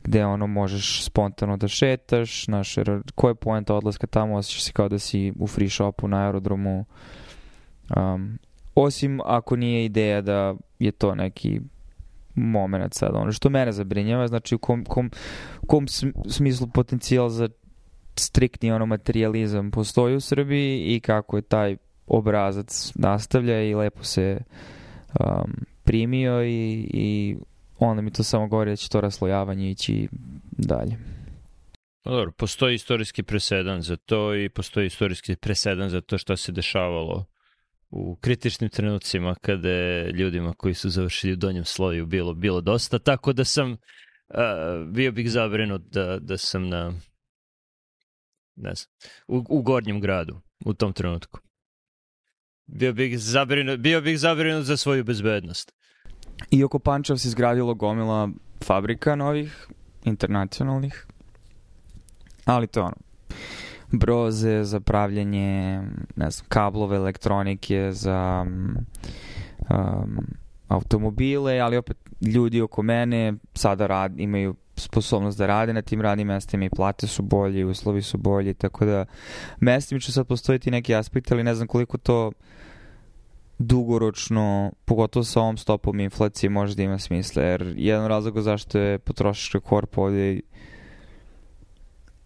gde 0.05 0.25
ono 0.25 0.47
možeš 0.47 1.05
spontano 1.05 1.57
da 1.57 1.69
šetaš, 1.69 2.45
znaš, 2.45 2.75
koja 3.15 3.31
je 3.31 3.35
poenta 3.35 3.75
odlaska 3.75 4.07
tamo, 4.07 4.37
osjećaš 4.37 4.65
se 4.65 4.73
kao 4.73 4.89
da 4.89 4.99
si 4.99 5.33
u 5.39 5.47
free 5.47 5.69
shopu 5.69 6.09
na 6.09 6.25
aerodromu. 6.27 6.85
Um, 7.97 8.39
osim 8.75 9.21
ako 9.25 9.57
nije 9.57 9.85
ideja 9.85 10.21
da 10.21 10.55
je 10.79 10.93
to 10.93 11.15
neki 11.15 11.61
moment 12.35 12.95
sad, 12.95 13.11
ono 13.15 13.33
što 13.33 13.51
mene 13.51 13.73
zabrinjava, 13.73 14.29
znači 14.29 14.55
u 14.55 14.59
kom, 14.59 14.85
kom, 14.85 15.11
kom 15.67 15.87
smislu 16.29 16.69
potencijal 16.75 17.29
za 17.29 17.49
striktni 18.17 18.73
ono 18.73 18.87
materializam 18.87 19.71
postoji 19.71 20.17
u 20.17 20.21
Srbiji 20.21 20.95
i 20.95 21.01
kako 21.01 21.37
je 21.37 21.43
taj 21.43 21.77
obrazac 22.07 22.93
nastavlja 22.95 23.63
i 23.63 23.75
lepo 23.75 24.05
se 24.05 24.39
um, 25.21 25.53
primio 25.85 26.45
i, 26.45 26.89
i 26.93 27.37
onda 27.79 28.03
mi 28.03 28.11
to 28.11 28.23
samo 28.23 28.49
govori 28.49 28.71
da 28.71 28.77
će 28.77 28.89
to 28.89 29.01
raslojavanje 29.01 29.71
ići 29.71 30.09
dalje. 30.51 30.97
Dobro, 32.05 32.33
postoji 32.33 32.75
istorijski 32.75 33.23
presedan 33.23 33.83
za 33.83 33.97
to 33.97 34.35
i 34.35 34.49
postoji 34.49 34.87
istorijski 34.87 35.37
presedan 35.37 35.89
za 35.91 36.01
to 36.01 36.19
što 36.19 36.37
se 36.37 36.53
dešavalo 36.53 37.25
u 37.91 38.17
kritičnim 38.17 38.71
trenucima 38.71 39.35
kada 39.41 39.69
je 39.69 40.13
ljudima 40.13 40.53
koji 40.53 40.75
su 40.75 40.91
završili 40.91 41.33
u 41.33 41.37
donjem 41.37 41.65
sloju 41.65 42.07
bilo 42.07 42.35
bilo 42.35 42.61
dosta, 42.61 42.99
tako 42.99 43.33
da 43.33 43.45
sam 43.45 43.73
uh, 43.73 43.77
bio 44.89 45.13
bih 45.13 45.31
zabrinut 45.31 45.83
da, 45.83 46.19
da 46.19 46.39
sam 46.39 46.69
na 46.69 46.93
ne 48.57 48.75
znam, 48.75 48.91
u, 49.29 49.45
u 49.49 49.63
gornjem 49.63 50.01
gradu 50.01 50.41
u 50.65 50.75
tom 50.75 50.93
trenutku. 50.93 51.41
Bio 52.67 52.93
bih 52.93 53.19
zabrinut, 53.19 53.81
bio 53.81 54.01
bih 54.01 54.19
zabrinut 54.19 54.65
za 54.65 54.77
svoju 54.77 55.05
bezbednost. 55.05 55.73
I 56.51 56.65
oko 56.65 56.79
Pančeva 56.79 57.19
se 57.19 57.29
izgradilo 57.29 57.75
gomila 57.75 58.29
fabrika 58.65 59.15
novih, 59.15 59.69
internacionalnih, 60.05 61.07
ali 62.45 62.67
to 62.67 62.83
ono, 62.83 62.97
broze 63.93 64.65
za 64.65 64.81
pravljanje, 64.81 65.83
ne 66.17 66.31
znam, 66.31 66.47
kablove 66.49 66.97
elektronike 66.97 67.93
za 67.93 68.47
um, 68.47 70.27
automobile, 70.69 71.59
ali 71.59 71.77
opet 71.77 71.97
ljudi 72.21 72.61
oko 72.61 72.83
mene 72.83 73.35
sada 73.55 73.87
rad, 73.87 74.21
imaju 74.21 74.55
sposobnost 74.77 75.39
da 75.39 75.47
rade 75.47 75.73
na 75.73 75.83
tim 75.83 76.01
radnim 76.01 76.29
mestima 76.29 76.65
i 76.65 76.71
plate 76.71 77.07
su 77.07 77.23
bolje, 77.23 77.67
uslovi 77.67 78.03
su 78.03 78.19
bolji, 78.19 78.55
tako 78.55 78.85
da 78.85 79.05
mestimično 79.61 80.13
sad 80.13 80.27
postoji 80.27 80.59
ti 80.59 80.71
neki 80.71 80.95
aspekt, 80.95 81.33
ali 81.33 81.45
ne 81.45 81.55
znam 81.55 81.69
koliko 81.69 81.99
to 81.99 82.33
dugoročno, 83.59 84.73
pogotovo 84.85 85.25
sa 85.25 85.41
ovom 85.41 85.57
stopom 85.57 86.01
inflacije, 86.01 86.51
može 86.51 86.75
da 86.75 86.83
ima 86.83 86.99
smisla, 86.99 87.43
jer 87.43 87.75
jedan 87.77 88.07
razlog 88.07 88.41
zašto 88.41 88.79
je 88.79 88.99
potrošačka 88.99 89.61
korpa 89.61 90.01
ovde 90.01 90.41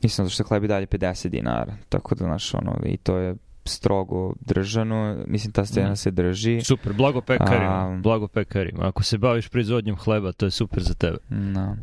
mislim 0.02 0.25
da 0.26 0.31
što 0.31 0.43
je 0.43 0.47
hleb 0.47 0.64
i 0.64 0.69
dalje 0.69 0.87
50 0.87 1.28
dinara, 1.28 1.76
tako 1.88 2.14
da, 2.14 2.25
znaš, 2.25 2.55
ono, 2.55 2.76
i 2.85 2.97
to 2.97 3.17
je 3.17 3.35
strogo 3.68 4.34
držano, 4.40 5.25
mislim 5.26 5.52
ta 5.52 5.64
scena 5.64 5.92
mm. 5.92 5.96
se 5.96 6.10
drži. 6.10 6.60
Super, 6.60 6.92
blago 6.92 7.20
pekarima, 7.20 7.96
A, 7.96 8.00
blago 8.02 8.28
pekarima. 8.28 8.88
Ako 8.88 9.02
se 9.02 9.18
baviš 9.18 9.48
proizvodnjom 9.48 9.96
hleba, 9.96 10.32
to 10.32 10.46
je 10.46 10.50
super 10.50 10.82
za 10.82 10.94
tebe. 10.94 11.18
Da. 11.28 11.76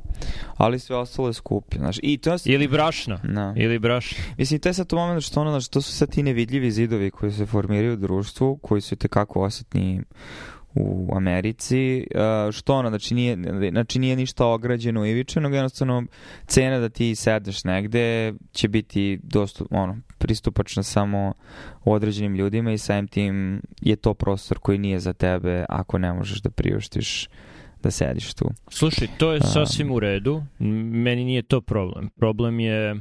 Ali 0.58 0.80
sve 0.80 0.96
ostalo 0.96 1.28
je 1.28 1.34
skuplje, 1.34 1.80
znaš. 1.80 2.00
I 2.04 2.18
to 2.18 2.32
je... 2.32 2.38
Ili 2.46 2.68
brašna. 2.68 3.20
Da. 3.24 3.54
Ili 3.58 3.80
brašna. 3.80 4.18
Mislim, 4.38 4.60
to 4.60 4.70
je 4.70 4.74
sad 4.74 4.88
to 4.88 4.96
moment 4.96 5.24
što 5.24 5.42
ono, 5.42 5.52
znaš, 5.52 5.68
to 5.68 5.82
su 5.82 5.92
sad 5.92 6.10
ti 6.10 6.24
nevidljivi 6.24 6.72
zidovi 6.72 7.12
koji 7.12 7.32
se 7.32 7.46
formiraju 7.46 7.94
u 7.94 7.98
društvu, 7.98 8.58
koji 8.58 8.82
su 8.82 8.96
tekako 8.96 9.42
osetni 9.42 10.02
u 10.76 11.10
Americi, 11.16 12.08
uh, 12.16 12.52
što 12.52 12.76
ono, 12.76 12.90
znači 12.90 13.14
nije, 13.16 13.38
znači 13.72 14.00
nije 14.00 14.16
ništa 14.16 14.46
ograđeno 14.46 15.06
i 15.06 15.14
vičeno, 15.14 15.50
jednostavno 15.50 16.04
cena 16.46 16.80
da 16.80 16.90
ti 16.90 17.16
sedeš 17.16 17.64
negde 17.64 18.34
će 18.52 18.68
biti 18.68 19.20
dostup, 19.24 19.68
ono, 19.72 19.98
pristupačna 20.18 20.84
samo 20.84 21.34
određenim 21.84 22.36
ljudima 22.36 22.72
i 22.72 22.78
samim 22.78 23.08
tim 23.08 23.62
je 23.82 23.96
to 23.96 24.14
prostor 24.14 24.60
koji 24.60 24.78
nije 24.78 25.00
za 25.00 25.14
tebe 25.14 25.66
ako 25.70 25.98
ne 25.98 26.14
možeš 26.14 26.42
da 26.42 26.50
priuštiš 26.50 27.28
da 27.84 27.92
sediš 27.92 28.34
tu. 28.34 28.50
Slušaj, 28.70 29.08
to 29.18 29.34
je 29.34 29.42
sasvim 29.42 29.92
u 29.92 30.00
redu, 30.00 30.44
meni 30.60 31.24
nije 31.24 31.42
to 31.42 31.62
problem. 31.62 32.10
Problem 32.10 32.60
je 32.60 32.96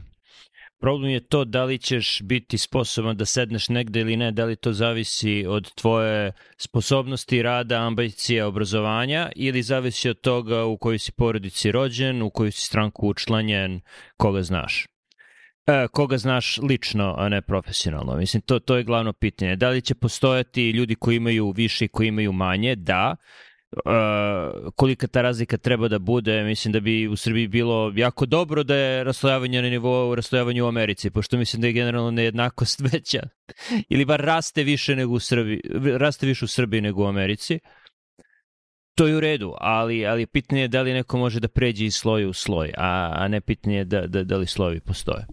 Problem 0.84 1.10
je 1.10 1.20
to 1.20 1.44
da 1.44 1.64
li 1.64 1.78
ćeš 1.78 2.22
biti 2.22 2.58
sposoban 2.58 3.16
da 3.16 3.24
sedneš 3.24 3.68
negde 3.68 4.00
ili 4.00 4.16
ne, 4.16 4.32
da 4.32 4.44
li 4.44 4.56
to 4.56 4.72
zavisi 4.72 5.44
od 5.48 5.74
tvoje 5.74 6.32
sposobnosti 6.56 7.42
rada, 7.42 7.86
ambicije, 7.86 8.44
obrazovanja 8.44 9.30
ili 9.36 9.62
zavisi 9.62 10.08
od 10.08 10.20
toga 10.20 10.64
u 10.64 10.78
kojoj 10.78 10.98
si 10.98 11.12
porodici 11.12 11.72
rođen, 11.72 12.22
u 12.22 12.30
kojoj 12.30 12.50
si 12.50 12.66
stranku 12.66 13.08
učlanjen, 13.08 13.80
koga 14.16 14.42
znaš. 14.42 14.86
E, 15.66 15.86
koga 15.92 16.18
znaš 16.18 16.58
lično, 16.62 17.14
a 17.18 17.28
ne 17.28 17.42
profesionalno. 17.42 18.16
Mislim, 18.16 18.42
to, 18.42 18.58
to 18.58 18.76
je 18.76 18.84
glavno 18.84 19.12
pitanje. 19.12 19.56
Da 19.56 19.68
li 19.68 19.80
će 19.80 19.94
postojati 19.94 20.70
ljudi 20.70 20.94
koji 20.94 21.16
imaju 21.16 21.50
više 21.56 21.84
i 21.84 21.88
koji 21.88 22.08
imaju 22.08 22.32
manje? 22.32 22.76
Da. 22.76 23.16
Uh, 23.74 24.72
kolika 24.76 25.06
ta 25.06 25.22
razlika 25.22 25.56
treba 25.56 25.88
da 25.88 25.98
bude, 25.98 26.44
mislim 26.44 26.72
da 26.72 26.80
bi 26.80 27.08
u 27.08 27.16
Srbiji 27.16 27.48
bilo 27.48 27.92
jako 27.96 28.26
dobro 28.26 28.62
da 28.62 28.74
je 28.76 29.04
raslojavanje 29.04 29.62
na 29.62 29.68
nivou 29.68 30.14
raslojavanju 30.14 30.64
u 30.64 30.68
Americi, 30.68 31.10
pošto 31.10 31.36
mislim 31.36 31.62
da 31.62 31.66
je 31.66 31.72
generalno 31.72 32.10
nejednakost 32.10 32.80
veća, 32.92 33.22
ili 33.88 34.04
bar 34.04 34.20
raste 34.20 34.62
više 34.62 34.96
nego 34.96 35.12
u 35.12 35.20
Srbiji, 35.20 35.60
raste 35.98 36.26
više 36.26 36.44
u 36.44 36.48
Srbiji 36.48 36.80
nego 36.80 37.02
u 37.04 37.06
Americi. 37.06 37.58
To 38.94 39.06
je 39.06 39.16
u 39.16 39.20
redu, 39.20 39.54
ali, 39.58 40.06
ali 40.06 40.26
pitanje 40.26 40.60
je 40.60 40.68
da 40.68 40.82
li 40.82 40.92
neko 40.92 41.18
može 41.18 41.40
da 41.40 41.48
pređe 41.48 41.84
iz 41.84 41.94
sloja 41.94 42.28
u 42.28 42.32
sloj, 42.32 42.72
a, 42.78 43.12
a 43.14 43.28
ne 43.28 43.40
pitanje 43.40 43.76
je 43.76 43.84
da, 43.84 44.06
da, 44.06 44.24
da 44.24 44.36
li 44.36 44.46
slojevi 44.46 44.80
postoje. 44.80 45.26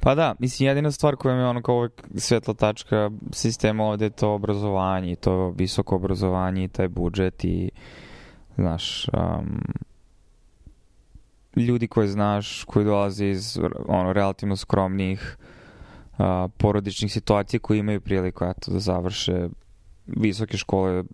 Pa 0.00 0.14
da, 0.14 0.34
mislim, 0.38 0.66
jedina 0.66 0.90
stvar 0.90 1.16
koja 1.16 1.34
mi 1.34 1.40
je 1.40 1.46
ono 1.46 1.62
kao 1.62 1.74
uvek 1.74 2.02
svetla 2.16 2.54
tačka 2.54 3.10
sistema 3.32 3.84
ovde 3.84 4.04
je 4.04 4.10
to 4.10 4.30
obrazovanje, 4.30 5.16
to 5.16 5.50
visoko 5.50 5.96
obrazovanje 5.96 6.64
i 6.64 6.68
taj 6.68 6.88
budžet 6.88 7.44
i 7.44 7.70
znaš, 8.56 9.06
um, 9.08 9.62
ljudi 11.56 11.88
koje 11.88 12.08
znaš, 12.08 12.64
koji 12.64 12.84
dolaze 12.84 13.26
iz 13.26 13.58
ono, 13.86 14.12
relativno 14.12 14.56
skromnih 14.56 15.36
uh, 16.18 16.26
porodičnih 16.56 17.12
situacija 17.12 17.60
koji 17.60 17.78
imaju 17.78 18.00
priliku 18.00 18.44
eto, 18.44 18.72
da 18.72 18.78
završe 18.78 19.48
visoke 20.06 20.56
škole, 20.56 21.04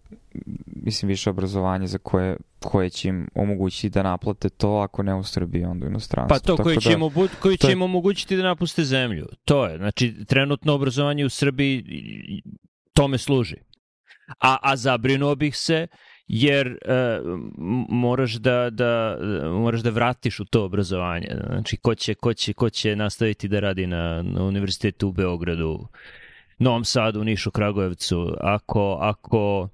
mislim 0.66 1.08
više 1.08 1.30
obrazovanje 1.30 1.86
za 1.86 1.98
koje, 1.98 2.36
koje 2.58 2.90
će 2.90 3.08
im 3.08 3.28
omogućiti 3.34 3.90
da 3.90 4.02
naplate 4.02 4.48
to, 4.48 4.74
ako 4.74 5.02
ne 5.02 5.14
u 5.14 5.22
Srbiji, 5.22 5.64
onda 5.64 5.86
u 5.86 5.88
inostranstvu. 5.88 6.34
Pa 6.34 6.38
to, 6.38 6.62
koji, 6.62 6.74
da, 6.74 6.80
će, 6.80 6.92
im, 6.92 7.02
obu, 7.02 7.28
koji 7.40 7.56
će 7.56 7.68
je... 7.68 7.72
im 7.72 7.82
omogućiti 7.82 8.36
da 8.36 8.42
napuste 8.42 8.84
zemlju. 8.84 9.26
To 9.44 9.66
je, 9.66 9.76
znači, 9.78 10.14
trenutno 10.26 10.74
obrazovanje 10.74 11.24
u 11.24 11.28
Srbiji 11.28 11.84
tome 12.92 13.18
služi. 13.18 13.56
A, 14.40 14.56
a 14.62 14.76
zabrinuo 14.76 15.34
bih 15.34 15.56
se 15.56 15.86
jer 16.28 16.68
uh, 16.68 17.40
moraš 17.88 18.34
da, 18.34 18.70
da, 18.70 19.18
moraš 19.52 19.80
da 19.80 19.90
vratiš 19.90 20.40
u 20.40 20.44
to 20.44 20.64
obrazovanje. 20.64 21.28
Znači, 21.46 21.76
ko 21.76 21.94
će, 21.94 22.14
ko 22.14 22.34
će, 22.34 22.52
ko 22.52 22.70
će 22.70 22.96
nastaviti 22.96 23.48
da 23.48 23.60
radi 23.60 23.86
na, 23.86 24.22
na 24.22 24.42
univerzitetu 24.42 25.08
u 25.08 25.12
Beogradu, 25.12 25.88
Novom 26.58 26.84
Sadu, 26.84 27.24
Nišu, 27.24 27.50
Kragujevcu, 27.50 28.34
ako, 28.40 28.98
ako 29.00 29.68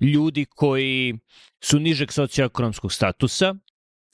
ljudi 0.00 0.44
koji 0.44 1.18
su 1.64 1.78
nižeg 1.78 2.12
socioekonomskog 2.12 2.92
statusa, 2.92 3.54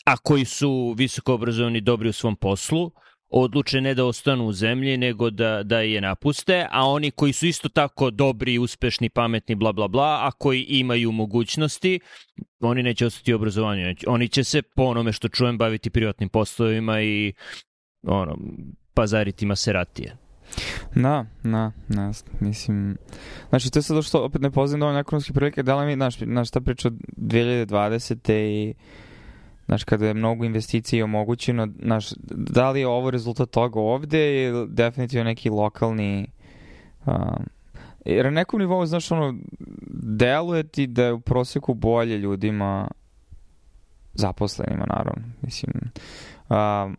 a 0.04 0.16
koji 0.16 0.44
su 0.44 0.94
visoko 0.98 1.34
obrazovani 1.34 1.80
dobri 1.80 2.08
u 2.08 2.12
svom 2.12 2.36
poslu, 2.36 2.90
odluče 3.30 3.80
ne 3.80 3.94
da 3.94 4.04
ostanu 4.04 4.46
u 4.46 4.52
zemlji, 4.52 4.96
nego 4.96 5.30
da, 5.30 5.62
da 5.62 5.80
je 5.80 6.00
napuste, 6.00 6.66
a 6.70 6.86
oni 6.86 7.10
koji 7.10 7.32
su 7.32 7.46
isto 7.46 7.68
tako 7.68 8.10
dobri, 8.10 8.58
uspešni, 8.58 9.08
pametni, 9.08 9.54
bla, 9.54 9.72
bla, 9.72 9.88
bla, 9.88 10.18
a 10.22 10.30
koji 10.38 10.62
imaju 10.62 11.12
mogućnosti, 11.12 12.00
oni 12.60 12.82
neće 12.82 13.06
ostati 13.06 13.32
u 13.32 13.36
obrazovanju. 13.36 13.94
Oni 14.06 14.28
će 14.28 14.44
se, 14.44 14.62
po 14.62 14.82
onome 14.82 15.12
što 15.12 15.28
čujem, 15.28 15.58
baviti 15.58 15.90
privatnim 15.90 16.28
poslovima 16.28 17.02
i 17.02 17.32
ono, 18.02 18.38
pazariti 18.94 19.46
maseratije. 19.46 20.16
Da, 20.94 21.26
da, 21.42 21.72
da, 21.88 22.10
mislim, 22.40 22.96
znači 23.48 23.70
to 23.70 23.78
je 23.78 23.82
sad 23.82 24.04
što 24.04 24.24
opet 24.24 24.42
ne 24.42 24.50
poznam 24.50 24.80
dovoljno 24.80 25.00
ekonomske 25.00 25.32
prilike, 25.32 25.62
da 25.62 25.76
li 25.76 25.86
mi, 25.86 25.94
znaš, 25.94 26.18
znaš 26.18 26.50
ta 26.50 26.60
priča 26.60 26.88
od 26.88 26.94
2020. 27.16 28.32
i 28.32 28.74
Znaš, 29.70 29.84
kada 29.84 30.06
je 30.06 30.14
mnogo 30.14 30.44
investicija 30.44 31.04
omogućeno, 31.04 31.68
znaš, 31.82 32.10
da 32.30 32.70
li 32.70 32.80
je 32.80 32.86
ovo 32.86 33.10
rezultat 33.10 33.50
toga 33.50 33.80
ovde 33.80 34.44
ili 34.44 34.68
definitivno 34.68 35.24
neki 35.24 35.50
lokalni... 35.50 36.26
Um, 37.06 37.46
jer 38.04 38.24
na 38.24 38.30
nekom 38.30 38.60
nivou, 38.60 38.86
znaš, 38.86 39.10
ono, 39.10 39.34
deluje 40.02 40.62
ti 40.68 40.86
da 40.86 41.04
je 41.04 41.12
u 41.12 41.20
proseku 41.20 41.74
bolje 41.74 42.18
ljudima 42.18 42.88
zaposlenima, 44.14 44.86
naravno. 44.88 45.22
Mislim, 45.42 45.72
um, 46.48 46.96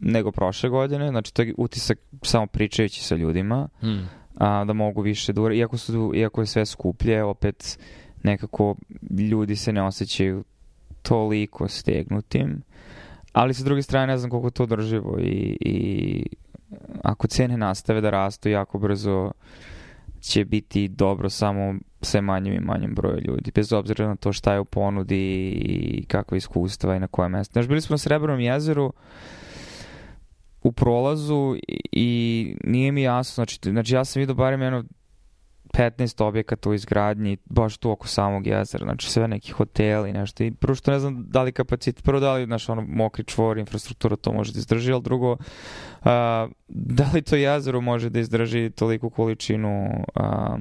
nego 0.00 0.32
prošle 0.32 0.68
godine, 0.68 1.08
znači 1.08 1.34
to 1.34 1.42
je 1.42 1.54
utisak 1.58 1.98
samo 2.22 2.46
pričajući 2.46 3.04
sa 3.04 3.14
ljudima, 3.14 3.68
hmm. 3.80 4.08
a, 4.36 4.64
da 4.64 4.72
mogu 4.72 5.02
više 5.02 5.32
da 5.32 5.52
iako, 5.52 5.78
su, 5.78 6.12
iako 6.14 6.40
je 6.40 6.46
sve 6.46 6.66
skuplje, 6.66 7.24
opet 7.24 7.78
nekako 8.22 8.76
ljudi 9.30 9.56
se 9.56 9.72
ne 9.72 9.82
osjećaju 9.82 10.44
toliko 11.02 11.68
stegnutim, 11.68 12.62
ali 13.32 13.54
sa 13.54 13.64
druge 13.64 13.82
strane 13.82 14.06
ne 14.06 14.18
znam 14.18 14.30
koliko 14.30 14.50
to 14.50 14.66
drživo 14.66 15.18
i, 15.18 15.56
i 15.60 16.24
ako 17.02 17.26
cene 17.26 17.56
nastave 17.56 18.00
da 18.00 18.10
rastu 18.10 18.48
jako 18.48 18.78
brzo 18.78 19.32
će 20.20 20.44
biti 20.44 20.88
dobro 20.88 21.30
samo 21.30 21.74
sve 22.02 22.20
manjem 22.20 22.54
i 22.54 22.60
manjem 22.60 22.94
broju 22.94 23.20
ljudi, 23.20 23.52
bez 23.54 23.72
obzira 23.72 24.08
na 24.08 24.16
to 24.16 24.32
šta 24.32 24.52
je 24.52 24.60
u 24.60 24.64
ponudi 24.64 25.50
i 25.50 26.04
kakva 26.08 26.36
iskustva 26.36 26.96
i 26.96 27.00
na 27.00 27.06
koje 27.06 27.28
mesto. 27.28 27.52
Znaš, 27.52 27.68
bili 27.68 27.80
smo 27.80 27.94
na 27.94 27.98
Srebrnom 27.98 28.40
jezeru, 28.40 28.92
u 30.62 30.72
prolazu 30.72 31.56
i 31.92 32.56
nije 32.64 32.92
mi 32.92 33.02
jasno, 33.02 33.34
znači, 33.34 33.58
znači 33.62 33.94
ja 33.94 34.04
sam 34.04 34.20
vidio 34.20 34.34
barem 34.34 34.62
jedno 34.62 34.84
15 35.72 36.24
objekata 36.24 36.70
u 36.70 36.74
izgradnji, 36.74 37.36
baš 37.44 37.76
tu 37.76 37.90
oko 37.90 38.08
samog 38.08 38.46
jezera, 38.46 38.84
znači 38.84 39.10
sve 39.10 39.28
neki 39.28 39.52
hoteli, 39.52 40.12
nešto. 40.12 40.44
I 40.44 40.50
prvo 40.50 40.74
što 40.74 40.90
ne 40.90 40.98
znam 40.98 41.24
da 41.28 41.42
li 41.42 41.52
kapacit, 41.52 42.02
prvo 42.02 42.20
da 42.20 42.34
li, 42.34 42.44
znaš, 42.44 42.68
ono, 42.68 42.82
mokri 42.88 43.24
čvor, 43.24 43.58
infrastruktura 43.58 44.16
to 44.16 44.32
može 44.32 44.52
da 44.52 44.58
izdrži, 44.58 44.92
ali 44.92 45.02
drugo, 45.02 45.36
a, 46.02 46.48
da 46.68 47.10
li 47.14 47.22
to 47.22 47.36
jezero 47.36 47.80
može 47.80 48.10
da 48.10 48.20
izdrži 48.20 48.70
toliku 48.70 49.10
količinu 49.10 50.04
a, 50.14 50.56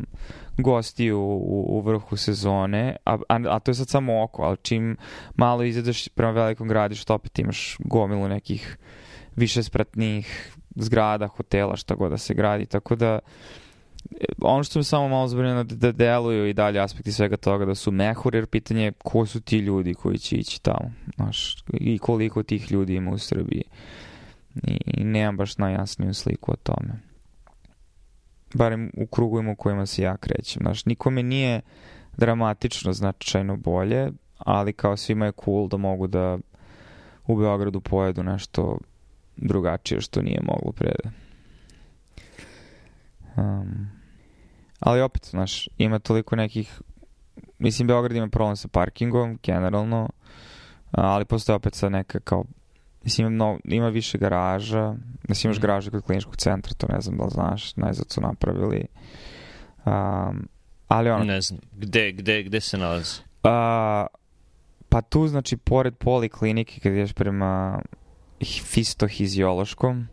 gostiju 0.58 1.20
u, 1.20 1.66
u 1.68 1.82
vrhu 1.82 2.18
sezone, 2.18 2.96
a, 3.06 3.18
a, 3.30 3.40
a 3.50 3.60
to 3.60 3.72
je 3.72 3.76
sad 3.76 3.90
samo 3.90 4.24
oko, 4.24 4.42
ali 4.42 4.58
čim 4.62 4.98
malo 5.36 5.64
izjedeš 5.64 6.08
prema 6.08 6.32
velikom 6.32 6.68
gradištu, 6.68 7.14
opet 7.14 7.40
imaš 7.40 7.78
gomilu 7.80 8.28
nekih 8.28 8.78
više 9.36 9.63
spratnih 9.63 10.54
zgrada, 10.76 11.28
hotela, 11.28 11.76
šta 11.76 11.96
god 11.96 12.12
da 12.12 12.18
se 12.18 12.34
gradi, 12.34 12.65
tako 12.65 12.96
da 12.96 13.20
ono 14.42 14.63
što 14.63 14.80
me 14.80 14.84
samo 14.84 15.08
malo 15.08 15.28
zbrinu 15.28 15.63
da 15.63 15.92
deluju 15.92 16.48
i 16.48 16.54
dalje 16.54 16.80
aspekti 16.80 17.12
svega 17.12 17.38
toga 17.38 17.65
da 17.65 17.76
su 17.76 17.92
mehur, 17.92 18.36
jer 18.36 18.46
pitanje 18.46 18.84
je 18.84 18.92
ko 18.92 19.26
su 19.26 19.42
ti 19.42 19.58
ljudi 19.58 19.94
koji 19.94 20.18
će 20.18 20.36
ići 20.36 20.62
tamo, 20.62 20.92
znaš, 21.15 21.63
i 21.74 21.98
koliko 21.98 22.44
tih 22.44 22.72
ljudi 22.72 22.96
ima 22.96 23.12
u 23.12 23.18
Srbiji. 23.18 23.63
I, 24.63 24.78
i 24.86 25.04
nemam 25.04 25.38
baš 25.38 25.58
najjasniju 25.58 26.13
sliku 26.13 26.52
o 26.52 26.56
tome. 26.56 27.00
Barem 28.54 28.92
u 28.98 29.06
krugovima 29.08 29.52
u 29.52 29.56
kojima 29.56 29.86
se 29.86 30.02
ja 30.02 30.18
krećem. 30.18 30.62
Znaš, 30.62 30.86
nikome 30.86 31.24
nije 31.24 31.62
dramatično 32.18 32.94
značajno 32.94 33.58
bolje, 33.58 34.12
ali 34.38 34.74
kao 34.74 34.98
svima 34.98 35.26
je 35.26 35.32
cool 35.46 35.68
da 35.68 35.78
mogu 35.78 36.08
da 36.08 36.38
u 37.28 37.38
Beogradu 37.38 37.82
pojedu 37.82 38.24
nešto 38.24 38.78
drugačije 39.41 40.02
što 40.02 40.21
nije 40.21 40.39
moglo 40.43 40.71
pre 40.71 40.91
Um, 43.39 43.89
ali 44.80 45.02
opet, 45.02 45.25
znaš, 45.30 45.69
ima 45.78 45.99
toliko 45.99 46.36
nekih... 46.36 46.82
Mislim, 47.60 47.88
Beograd 47.88 48.15
ima 48.15 48.28
problem 48.28 48.56
sa 48.56 48.67
parkingom, 48.67 49.39
generalno, 49.43 50.10
ali 50.91 51.25
postoje 51.25 51.56
opet 51.56 51.73
sa 51.73 51.89
neka 51.89 52.19
kao... 52.19 52.45
Mislim, 53.04 53.28
ima, 53.28 53.45
no, 53.45 53.60
ima 53.63 53.89
više 53.89 54.17
garaža. 54.17 54.95
Mislim, 55.28 55.49
imaš 55.49 55.58
mm. 55.58 55.62
garaže 55.62 55.91
kod 55.91 56.04
kliničkog 56.04 56.36
centra, 56.36 56.73
to 56.73 56.88
ne 56.88 57.02
znam 57.02 57.17
da 57.17 57.23
li 57.23 57.32
znaš, 57.32 57.75
najzad 57.75 58.06
su 58.10 58.21
napravili. 58.21 58.86
Um, 59.86 60.47
ali 60.88 61.10
ono... 61.10 61.23
Ne 61.23 61.41
znam, 61.41 61.60
gde, 61.78 62.12
gde, 62.12 62.43
gde 62.43 62.62
se 62.62 62.78
nalazi? 62.78 63.21
Uh, 63.43 63.49
pa 64.89 65.02
tu, 65.10 65.28
znači, 65.28 65.58
pored 65.58 65.95
poliklinike, 65.95 66.80
kad 66.80 66.93
ideš 66.93 67.13
prema 67.13 67.82
fistohiziološkom, 68.45 70.08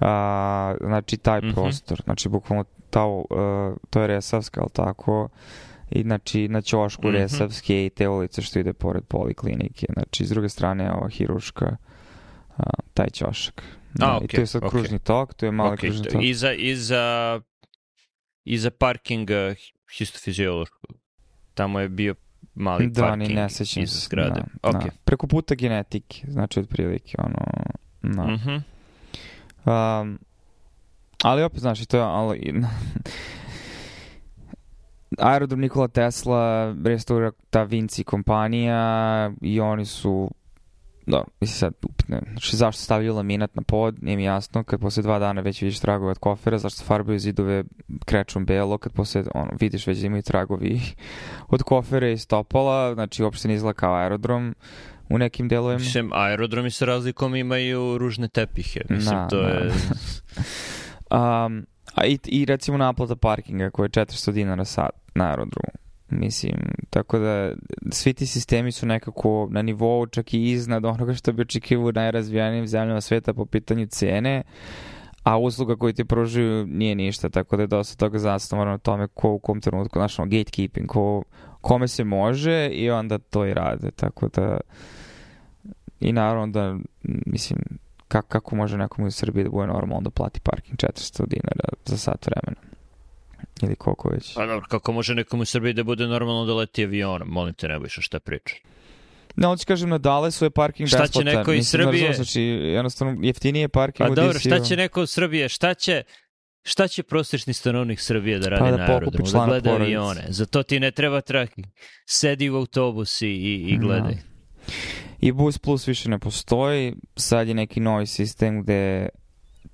a, 0.00 0.74
znači 0.80 1.16
taj 1.16 1.40
mm 1.40 1.44
-hmm. 1.44 1.54
prostor, 1.54 2.00
znači 2.04 2.28
bukvalno 2.28 2.64
ta, 2.90 3.04
uh, 3.04 3.26
to 3.90 4.00
je 4.00 4.06
Resavska, 4.06 4.60
ali 4.60 4.70
tako, 4.72 5.28
i 5.90 6.02
znači 6.02 6.48
na 6.48 6.60
ćošku 6.60 7.08
mm 7.08 7.10
-hmm. 7.10 7.18
Resavske 7.18 7.86
i 7.86 7.90
te 7.90 8.08
ulice 8.08 8.42
što 8.42 8.58
ide 8.58 8.72
pored 8.72 9.04
poliklinike, 9.04 9.86
znači 9.92 10.26
s 10.26 10.28
druge 10.28 10.48
strane 10.48 10.92
ova 10.92 11.08
hiruška, 11.08 11.76
uh, 12.48 12.64
taj 12.94 13.10
ćošak. 13.10 13.62
A, 14.00 14.18
okay, 14.18 14.24
I 14.24 14.28
tu 14.28 14.40
je 14.40 14.46
sad 14.46 14.62
okay. 14.62 14.70
kružni 14.70 14.98
tok, 14.98 15.34
tu 15.34 15.46
je 15.46 15.52
mali 15.52 15.76
okay, 15.76 15.80
kružni 15.80 16.08
tok. 16.08 16.22
I 16.22 16.34
za, 16.34 16.52
i 16.52 16.76
za, 16.76 17.40
i 18.44 18.58
za 18.58 18.70
parking 18.70 19.30
uh, 19.30 19.56
histofiziološkog. 19.98 20.96
Tamo 21.54 21.80
je 21.80 21.88
bio 21.88 22.14
mali 22.54 22.88
da, 22.88 23.02
parking 23.02 23.28
ni 23.28 23.34
ne 23.34 23.50
sećam 23.50 23.82
iz 23.82 23.90
zgrade. 23.90 24.40
Da, 24.62 24.68
okay. 24.68 24.84
da. 24.84 24.90
Preko 25.04 25.26
puta 25.26 25.54
genetike, 25.54 26.26
znači 26.28 26.60
otprilike 26.60 27.16
ono... 27.18 27.46
Da. 28.02 28.22
Mm 28.22 28.36
-hmm. 28.36 28.62
Um, 30.00 30.18
ali 31.22 31.42
opet, 31.42 31.60
znaš, 31.60 31.86
to 31.86 31.96
je... 31.96 32.02
Ali, 32.02 32.54
aerodrom 35.18 35.60
Nikola 35.60 35.88
Tesla 35.88 36.74
restaura 36.84 37.32
ta 37.50 37.62
Vinci 37.62 38.04
kompanija 38.04 39.30
i 39.40 39.60
oni 39.60 39.84
su 39.84 40.30
da, 41.06 41.24
mislim 41.40 41.58
sad 41.58 41.72
upitne. 41.82 42.20
Znači, 42.30 42.56
zašto 42.56 42.82
stavljaju 42.82 43.14
laminat 43.14 43.54
na 43.54 43.62
pod, 43.62 44.02
nije 44.02 44.16
mi 44.16 44.24
jasno, 44.24 44.64
kad 44.64 44.80
posle 44.80 45.02
dva 45.02 45.18
dana 45.18 45.40
već 45.40 45.62
vidiš 45.62 45.80
tragove 45.80 46.10
od 46.10 46.18
kofera, 46.18 46.58
zašto 46.58 46.84
farbaju 46.84 47.18
zidove 47.18 47.64
krečom 48.04 48.44
belo, 48.44 48.78
kad 48.78 48.92
posle, 48.92 49.24
ono, 49.34 49.50
vidiš 49.60 49.86
već 49.86 49.98
da 49.98 50.06
imaju 50.06 50.22
tragovi 50.22 50.80
od 51.54 51.62
kofera 51.62 52.08
i 52.08 52.18
stopala, 52.18 52.94
znači, 52.94 53.22
uopšte 53.22 53.48
ne 53.48 53.54
izgleda 53.54 53.76
kao 53.76 53.94
aerodrom 53.94 54.54
u 55.08 55.18
nekim 55.18 55.48
delovima. 55.48 55.78
Mislim, 55.78 56.10
aerodromi 56.12 56.70
sa 56.70 56.84
razlikom 56.84 57.36
imaju 57.36 57.98
ružne 57.98 58.28
tepihe. 58.28 58.80
Mislim, 58.88 59.16
na, 59.16 59.28
to 59.28 59.42
na. 59.42 59.48
je... 59.48 59.66
um, 61.10 61.66
a 61.94 62.06
i, 62.06 62.18
i 62.24 62.44
recimo 62.44 62.78
naplata 62.78 63.16
parkinga 63.16 63.70
koja 63.70 63.84
je 63.84 63.90
400 63.90 64.32
dinara 64.32 64.64
sat 64.64 64.90
na 65.14 65.24
aerodromu. 65.28 65.83
Mislim, 66.14 66.56
tako 66.90 67.18
da 67.18 67.52
svi 67.90 68.14
ti 68.14 68.26
sistemi 68.26 68.72
su 68.72 68.86
nekako 68.86 69.48
na 69.50 69.62
nivou 69.62 70.06
čak 70.06 70.34
i 70.34 70.50
iznad 70.50 70.84
onoga 70.84 71.14
što 71.14 71.32
bi 71.32 71.42
očekivao 71.42 71.86
u 71.86 71.92
najrazvijanijim 71.92 72.66
zemljama 72.66 73.00
sveta 73.00 73.34
po 73.34 73.46
pitanju 73.46 73.86
cene, 73.86 74.42
a 75.22 75.38
usluga 75.38 75.76
koju 75.76 75.92
ti 75.92 76.04
pružuju 76.04 76.66
nije 76.66 76.94
ništa, 76.94 77.28
tako 77.28 77.56
da 77.56 77.62
je 77.62 77.66
dosta 77.66 77.96
toga 77.96 78.18
zasnovano 78.18 78.70
na 78.70 78.78
tome 78.78 79.08
ko 79.08 79.30
u 79.30 79.38
kom 79.38 79.60
trenutku, 79.60 79.98
znaš, 79.98 80.18
no, 80.18 80.24
gatekeeping, 80.24 80.88
ko, 80.88 81.22
kome 81.60 81.88
se 81.88 82.04
može 82.04 82.68
i 82.68 82.90
onda 82.90 83.18
to 83.18 83.46
i 83.46 83.54
rade, 83.54 83.90
tako 83.90 84.28
da 84.28 84.60
i 86.00 86.12
naravno 86.12 86.46
da, 86.46 86.76
mislim, 87.26 87.58
kako, 88.08 88.28
kako 88.28 88.56
može 88.56 88.76
nekom 88.76 89.04
u 89.04 89.10
Srbiji 89.10 89.44
da 89.44 89.50
bude 89.50 89.66
normalno 89.66 90.00
da 90.00 90.10
plati 90.10 90.40
parking 90.40 90.76
400 90.76 91.26
dinara 91.26 91.68
za 91.84 91.96
sat 91.96 92.26
vremena? 92.26 92.73
Ili 93.64 93.76
koliko 93.76 94.08
već? 94.08 94.34
Pa 94.34 94.46
dobro, 94.46 94.66
kako 94.68 94.92
može 94.92 95.14
nekom 95.14 95.40
u 95.40 95.44
Srbiji 95.44 95.72
da 95.72 95.84
bude 95.84 96.06
normalno 96.06 96.44
da 96.44 96.54
leti 96.54 96.84
avionom? 96.84 97.28
Molim 97.28 97.54
te, 97.54 97.68
ne 97.68 97.78
više 97.78 98.02
šta 98.02 98.20
priča. 98.20 98.54
Ne, 99.36 99.46
ali 99.46 99.58
ću 99.58 99.66
kažem, 99.66 99.88
na 99.88 99.98
Dalesu 99.98 100.44
je 100.44 100.50
parking 100.50 100.88
šta 100.88 100.98
besplatan. 100.98 101.22
Šta 101.22 101.32
će 101.32 101.38
neko 101.38 101.52
iz 101.52 101.58
Mislim, 101.58 101.82
Srbije... 101.82 102.08
Razumno, 102.08 102.24
znači, 102.24 102.40
jednostavno, 102.42 103.16
jeftinije 103.22 103.68
parking 103.68 104.08
Pa 104.08 104.12
u 104.12 104.14
dobro, 104.14 104.38
šta 104.38 104.60
će 104.60 104.76
neko 104.76 105.02
iz 105.02 105.10
Srbije? 105.10 105.48
Šta 105.48 105.74
će... 105.74 106.02
Šta 106.66 106.88
će 106.88 107.02
prosječni 107.02 107.52
stanovnik 107.52 108.00
Srbije 108.00 108.38
da 108.38 108.48
radi 108.48 108.60
Pa 108.60 108.70
da 108.70 108.76
na 108.76 108.84
aerodromu? 108.84 109.30
Da 109.32 109.46
gleda 109.46 109.70
porodice. 109.70 109.96
avione. 109.96 110.24
Za 110.28 110.46
to 110.46 110.62
ti 110.62 110.80
ne 110.80 110.90
treba 110.90 111.20
tracking. 111.20 111.66
Sedi 112.06 112.50
u 112.50 112.56
autobus 112.56 113.22
i, 113.22 113.26
i, 113.26 113.64
i 113.68 113.78
gledaj. 113.78 114.16
I 115.20 115.32
Bus 115.32 115.58
Plus 115.58 115.88
više 115.88 116.08
ne 116.08 116.18
postoji, 116.18 116.94
sad 117.16 117.48
je 117.48 117.54
neki 117.54 117.80
novi 117.80 118.06
sistem 118.06 118.62
gde 118.62 119.08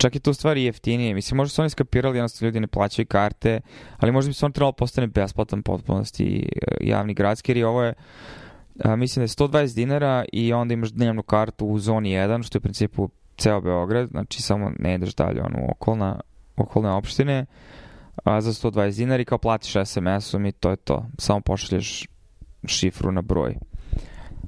čak 0.00 0.14
je 0.14 0.20
to 0.20 0.30
u 0.30 0.34
stvari 0.34 0.64
jeftinije. 0.64 1.14
Mislim, 1.14 1.36
možda 1.36 1.50
su 1.50 1.62
oni 1.62 1.70
skapirali, 1.70 2.18
jednostavno 2.18 2.48
ljudi 2.48 2.60
ne 2.60 2.66
plaćaju 2.66 3.06
karte, 3.06 3.60
ali 3.98 4.12
možda 4.12 4.28
bi 4.28 4.34
se 4.34 4.46
on 4.46 4.52
trebalo 4.52 4.72
postane 4.72 5.06
besplatan 5.06 5.62
potpunosti 5.62 6.48
e, 6.56 6.76
javni 6.80 7.14
gradski, 7.14 7.52
jer 7.52 7.56
i 7.56 7.64
ovo 7.64 7.82
je 7.82 7.94
a, 8.84 8.96
mislim 8.96 9.20
da 9.20 9.24
je 9.24 9.48
120 9.48 9.74
dinara 9.74 10.24
i 10.32 10.52
onda 10.52 10.74
imaš 10.74 10.90
dnevnu 10.90 11.22
kartu 11.22 11.66
u 11.66 11.78
zoni 11.78 12.10
1, 12.10 12.46
što 12.46 12.56
je 12.56 12.60
u 12.60 12.62
principu 12.62 13.10
ceo 13.36 13.60
Beograd, 13.60 14.08
znači 14.08 14.42
samo 14.42 14.72
ne 14.78 14.94
ideš 14.94 15.14
dalje 15.14 15.42
ono, 15.42 15.58
u 15.58 15.70
okolna, 15.70 16.20
okolne 16.56 16.90
opštine, 16.90 17.46
a, 18.24 18.40
za 18.40 18.52
120 18.52 18.96
dinara 18.96 19.22
i 19.22 19.24
kao 19.24 19.38
platiš 19.38 19.72
SMS-om 19.84 20.46
i 20.46 20.52
to 20.52 20.70
je 20.70 20.76
to. 20.76 21.06
Samo 21.18 21.40
pošalješ 21.40 22.06
šifru 22.64 23.12
na 23.12 23.22
broj. 23.22 23.56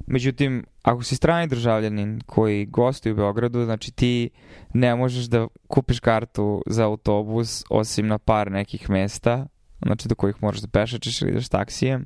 Međutim, 0.07 0.65
ako 0.83 1.03
si 1.03 1.15
strani 1.15 1.47
državljanin 1.47 2.21
koji 2.25 2.65
gostuje 2.65 3.13
u 3.13 3.15
Beogradu, 3.15 3.65
znači 3.65 3.91
ti 3.91 4.29
ne 4.73 4.95
možeš 4.95 5.25
da 5.25 5.47
kupiš 5.67 5.99
kartu 5.99 6.63
za 6.67 6.85
autobus 6.85 7.63
osim 7.69 8.07
na 8.07 8.17
par 8.17 8.51
nekih 8.51 8.89
mesta, 8.89 9.47
znači 9.81 10.07
do 10.07 10.15
kojih 10.15 10.35
moraš 10.41 10.59
da 10.59 10.67
pešačeš 10.67 11.21
ili 11.21 11.31
ideš 11.31 11.49
taksijem, 11.49 12.05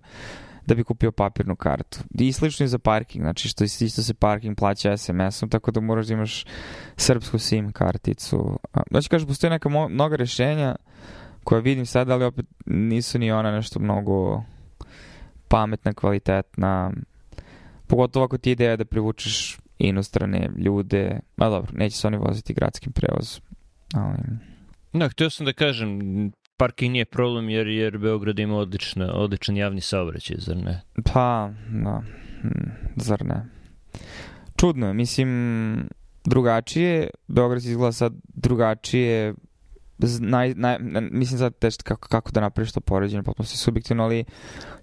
da 0.66 0.76
bi 0.76 0.84
kupio 0.84 1.12
papirnu 1.12 1.56
kartu. 1.56 2.00
I 2.20 2.32
slično 2.32 2.64
i 2.64 2.68
za 2.68 2.80
parking, 2.80 3.24
znači 3.24 3.50
što 3.50 3.64
isto 3.64 4.04
se 4.04 4.14
parking 4.14 4.58
plaća 4.58 4.98
SMS-om, 4.98 5.50
tako 5.50 5.72
da 5.72 5.80
moraš 5.80 6.08
da 6.08 6.14
imaš 6.14 6.46
srpsku 6.98 7.40
SIM 7.40 7.72
karticu. 7.72 8.60
Znači, 8.90 9.10
kažem, 9.10 9.28
postoje 9.28 9.52
neka 9.52 9.70
mnoga 9.90 10.16
rešenja 10.16 10.76
koja 11.44 11.62
vidim 11.62 11.86
sad, 11.86 12.10
ali 12.10 12.26
opet 12.26 12.46
nisu 12.66 13.20
ni 13.20 13.32
ona 13.32 13.52
nešto 13.52 13.80
mnogo 13.80 14.44
pametna, 15.48 15.94
kvalitetna. 15.94 16.92
Pogotovo 17.88 18.26
ako 18.26 18.38
ti 18.38 18.50
je 18.50 18.52
ideja 18.52 18.76
da 18.76 18.86
privučeš 18.86 19.58
inostrane 19.78 20.50
ljude. 20.58 21.20
Ma 21.38 21.50
dobro, 21.50 21.72
neće 21.76 21.98
se 21.98 22.08
oni 22.08 22.18
voziti 22.18 22.54
gradskim 22.54 22.92
prevozom. 22.92 23.42
Ali... 23.94 24.18
Da, 24.94 25.10
htio 25.10 25.30
sam 25.30 25.46
da 25.46 25.54
kažem, 25.54 26.00
parking 26.58 26.92
nije 26.92 27.06
problem 27.06 27.50
jer, 27.50 27.68
jer 27.68 27.98
Beograd 27.98 28.40
ima 28.40 28.58
odlična, 28.58 29.14
odličan 29.14 29.58
javni 29.58 29.82
saobraćaj, 29.82 30.38
zar 30.40 30.58
ne? 30.58 30.82
Pa, 31.14 31.50
da. 31.70 32.04
Hm, 32.42 32.70
Zar 32.96 33.26
ne? 33.26 33.46
Čudno 34.56 34.88
je, 34.88 34.94
mislim, 34.94 35.90
drugačije, 36.26 37.10
Beograd 37.28 37.64
izgleda 37.64 37.92
sad 37.92 38.14
drugačije, 38.34 39.34
naj, 40.20 40.54
naj, 40.56 40.78
mislim 41.02 41.40
sad 41.40 41.56
teško 41.56 41.84
kako, 41.84 42.08
kako 42.08 42.32
da 42.32 42.42
napraviš 42.42 42.72
to 42.72 42.82
poređenje, 42.82 43.24
potpuno 43.24 43.48
se 43.48 43.58
subjektivno, 43.58 44.04
ali 44.04 44.26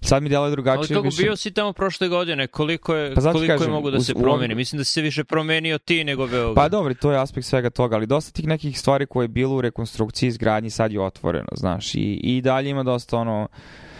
sad 0.01 0.23
mi 0.23 0.29
djeluje 0.29 0.47
Ali 0.47 0.51
drugačije. 0.51 0.95
kako 0.95 1.05
više... 1.05 1.23
bio 1.23 1.35
si 1.35 1.51
tamo 1.51 1.73
prošle 1.73 2.07
godine, 2.07 2.47
koliko 2.47 2.95
je, 2.95 3.15
Pa 3.15 3.21
koliko 3.21 3.53
kažem, 3.53 3.67
je 3.67 3.73
mogu 3.73 3.91
da 3.91 3.97
uz- 3.97 4.05
se 4.05 4.13
u 4.15 4.21
promeni? 4.21 4.55
Mislim 4.55 4.77
da 4.77 4.83
si 4.83 4.91
se 4.91 5.01
više 5.01 5.23
promenio 5.23 5.77
ti 5.77 6.03
nego 6.03 6.27
Beograd. 6.27 6.55
Pa 6.55 6.69
dobro, 6.69 6.93
to 6.93 7.11
je 7.11 7.21
aspekt 7.21 7.47
svega 7.47 7.69
toga, 7.69 7.95
ali 7.95 8.07
dosta 8.07 8.31
tih 8.31 8.47
nekih 8.47 8.79
stvari 8.79 9.05
koje 9.05 9.23
je 9.23 9.27
bilo 9.29 9.55
u 9.55 9.61
rekonstrukciji 9.61 10.27
izgradnji 10.27 10.69
sad 10.69 10.91
je 10.91 11.01
otvoreno, 11.01 11.49
znaš, 11.55 11.95
i, 11.95 12.19
i 12.23 12.41
dalje 12.41 12.69
ima 12.69 12.83
dosta 12.83 13.17
ono, 13.17 13.47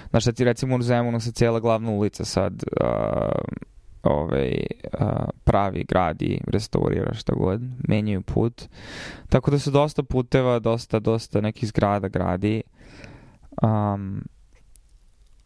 znaš, 0.10 0.24
šta 0.24 0.32
ti 0.32 0.44
recimo 0.44 0.76
u 0.76 0.82
Zemunu 0.82 1.20
se 1.20 1.32
cijela 1.32 1.60
glavna 1.60 1.92
ulica 1.92 2.26
sad 2.26 2.64
uh, 2.82 2.88
ovaj, 4.06 4.54
pravi, 5.44 5.84
gradi, 5.84 6.42
restaurira 6.48 7.14
šta 7.14 7.34
god, 7.36 7.62
menjaju 7.88 8.22
put, 8.22 8.68
tako 9.30 9.52
da 9.52 9.60
se 9.60 9.72
dosta 9.72 10.04
puteva, 10.04 10.60
dosta, 10.60 11.00
dosta 11.00 11.42
nekih 11.42 11.70
zgrada 11.70 12.08
gradi, 12.08 12.62
um, 13.62 14.24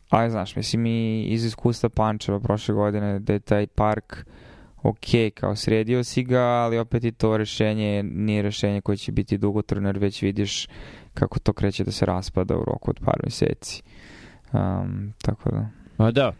ali 0.09 0.31
znaš, 0.31 0.55
mislim 0.55 0.85
i 0.85 1.23
iz 1.23 1.45
iskustva 1.45 1.89
Pančeva 1.89 2.39
prošle 2.39 2.75
godine 2.75 3.19
da 3.19 3.33
je 3.33 3.39
taj 3.39 3.67
park 3.67 4.25
ok, 4.83 5.33
kao 5.33 5.55
sredio 5.55 6.03
si 6.03 6.23
ga, 6.23 6.41
ali 6.41 6.77
opet 6.77 7.03
i 7.03 7.11
to 7.11 7.37
rešenje 7.37 8.03
nije 8.03 8.41
rešenje 8.41 8.81
koje 8.81 8.97
će 8.97 9.11
biti 9.11 9.37
dugotrajno, 9.37 9.89
jer 9.89 9.97
već 9.97 10.21
vidiš 10.21 10.67
kako 11.13 11.39
to 11.39 11.53
kreće 11.53 11.83
da 11.83 11.91
se 11.91 12.05
raspada 12.05 12.57
u 12.57 12.63
roku 12.63 12.91
od 12.91 12.99
par 13.05 13.19
meseci. 13.23 13.83
Um, 14.53 15.13
tako 15.21 15.51
da... 15.51 15.69
Pa 15.97 16.11
da. 16.11 16.33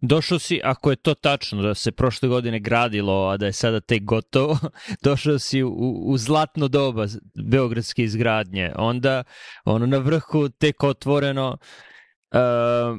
Došao 0.00 0.38
si, 0.38 0.60
ako 0.64 0.90
je 0.90 0.96
to 0.96 1.14
tačno, 1.14 1.62
da 1.62 1.74
se 1.74 1.92
prošle 1.92 2.28
godine 2.28 2.60
gradilo, 2.60 3.28
a 3.28 3.36
da 3.36 3.46
je 3.46 3.52
sada 3.52 3.80
tek 3.80 4.04
gotovo, 4.04 4.58
došao 5.04 5.38
si 5.38 5.62
u, 5.62 6.02
u 6.06 6.18
zlatno 6.18 6.68
doba 6.68 7.06
beogradske 7.44 8.02
izgradnje. 8.02 8.72
Onda, 8.76 9.24
ono 9.64 9.86
na 9.86 9.98
vrhu 9.98 10.48
tek 10.48 10.82
otvoreno, 10.82 11.58
uh, 12.32 12.98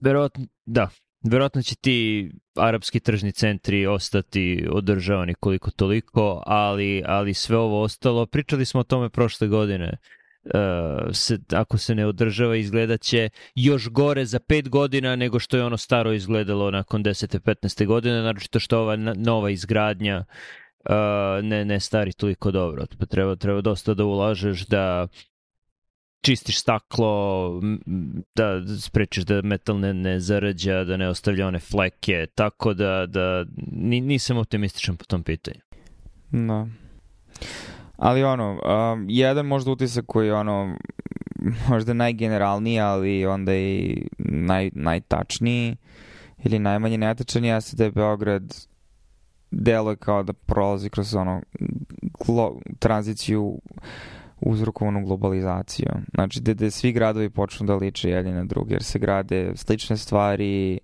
verovatno, 0.00 0.46
da, 0.66 0.88
verovatno 1.30 1.62
će 1.62 1.76
ti 1.76 2.30
arapski 2.56 3.00
tržni 3.00 3.32
centri 3.32 3.86
ostati 3.86 4.66
održavani 4.70 5.34
koliko 5.34 5.70
toliko, 5.70 6.42
ali, 6.46 7.02
ali 7.06 7.34
sve 7.34 7.56
ovo 7.56 7.82
ostalo, 7.82 8.26
pričali 8.26 8.64
smo 8.64 8.80
o 8.80 8.84
tome 8.84 9.10
prošle 9.10 9.48
godine, 9.48 9.88
uh, 9.92 10.23
se, 11.12 11.38
ako 11.52 11.78
se 11.78 11.94
ne 11.94 12.06
održava 12.06 12.56
izgledat 12.56 13.00
će 13.00 13.28
još 13.54 13.88
gore 13.88 14.24
za 14.24 14.38
pet 14.38 14.68
godina 14.68 15.16
nego 15.16 15.38
što 15.38 15.56
je 15.56 15.64
ono 15.64 15.76
staro 15.76 16.12
izgledalo 16.12 16.70
nakon 16.70 17.04
10. 17.04 17.38
15. 17.38 17.86
godine, 17.86 18.22
naročito 18.22 18.60
što 18.60 18.78
ova 18.78 18.96
nova 18.96 19.50
izgradnja 19.50 20.24
uh, 20.24 21.44
ne, 21.44 21.64
ne 21.64 21.80
stari 21.80 22.12
toliko 22.12 22.50
dobro. 22.50 22.86
Pa 22.98 23.06
treba, 23.06 23.36
treba 23.36 23.60
dosta 23.60 23.94
da 23.94 24.04
ulažeš 24.04 24.66
da 24.66 25.08
čistiš 26.24 26.60
staklo, 26.60 27.60
da 28.34 28.62
sprečiš 28.80 29.24
da 29.24 29.42
metal 29.42 29.80
ne, 29.80 29.94
ne 29.94 30.20
zarađa, 30.20 30.84
da 30.84 30.96
ne 30.96 31.08
ostavlja 31.08 31.46
one 31.46 31.58
fleke, 31.58 32.26
tako 32.34 32.74
da, 32.74 33.06
da 33.06 33.44
ni, 33.72 34.00
nisam 34.00 34.36
optimističan 34.38 34.96
po 34.96 35.04
tom 35.04 35.22
pitanju. 35.22 35.60
Da. 36.30 36.66
Ali 37.96 38.24
ono, 38.24 38.50
um, 38.52 39.06
jedan 39.08 39.46
možda 39.46 39.70
utisak 39.70 40.04
koji 40.06 40.26
je 40.26 40.34
ono 40.34 40.76
možda 41.68 41.92
najgeneralniji, 41.92 42.80
ali 42.80 43.26
onda 43.26 43.54
i 43.54 44.06
naj, 44.18 44.70
najtačniji 44.74 45.76
ili 46.44 46.58
najmanje 46.58 46.98
netačan 46.98 47.44
jeste 47.44 47.76
da 47.76 47.84
je 47.84 47.90
Beograd 47.90 48.54
deluje 49.50 49.96
kao 49.96 50.22
da 50.22 50.32
prolazi 50.32 50.90
kroz 50.90 51.14
ono 51.14 51.42
glo, 52.26 52.60
tranziciju 52.78 53.58
uzrokovanu 54.40 55.06
globalizacijom. 55.06 56.04
Znači, 56.14 56.40
da, 56.40 56.54
da 56.54 56.70
svi 56.70 56.92
gradovi 56.92 57.30
počnu 57.30 57.66
da 57.66 57.74
liče 57.76 58.10
jedni 58.10 58.32
na 58.32 58.44
druge, 58.44 58.74
jer 58.74 58.82
se 58.82 58.98
grade 58.98 59.52
slične 59.54 59.96
stvari, 59.96 60.78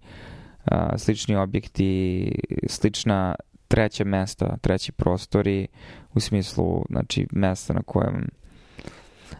a, 0.65 0.99
slični 0.99 1.37
objekti, 1.37 2.33
slična 2.69 3.35
treća 3.69 4.05
mesta, 4.05 4.57
treći 4.61 4.93
prostori, 4.93 5.67
u 6.15 6.21
smislu, 6.21 6.85
znači, 6.91 7.27
mesta 7.33 7.75
na 7.75 7.83
kojem... 7.83 8.29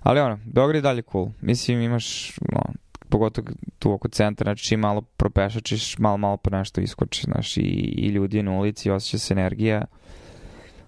Ali 0.01 0.21
ono, 0.21 0.39
Beograd 0.45 0.75
je 0.75 0.81
dalje 0.81 1.03
cool. 1.13 1.29
Mislim, 1.41 1.81
imaš, 1.81 2.37
no, 2.53 2.61
pogotovo 3.09 3.49
tu 3.79 3.93
oko 3.93 4.09
centra, 4.09 4.45
znači 4.45 4.65
čim 4.65 4.81
malo 4.81 5.01
propešačiš, 5.01 5.99
malo, 5.99 6.17
malo 6.17 6.37
po 6.37 6.51
nešto 6.51 6.81
iskoči, 6.81 7.23
znaš, 7.23 7.57
i, 7.57 7.61
i 7.97 8.09
ljudi 8.09 8.43
na 8.43 8.53
ulici, 8.53 8.91
osjeća 8.91 9.19
se 9.19 9.35
energija, 9.35 9.85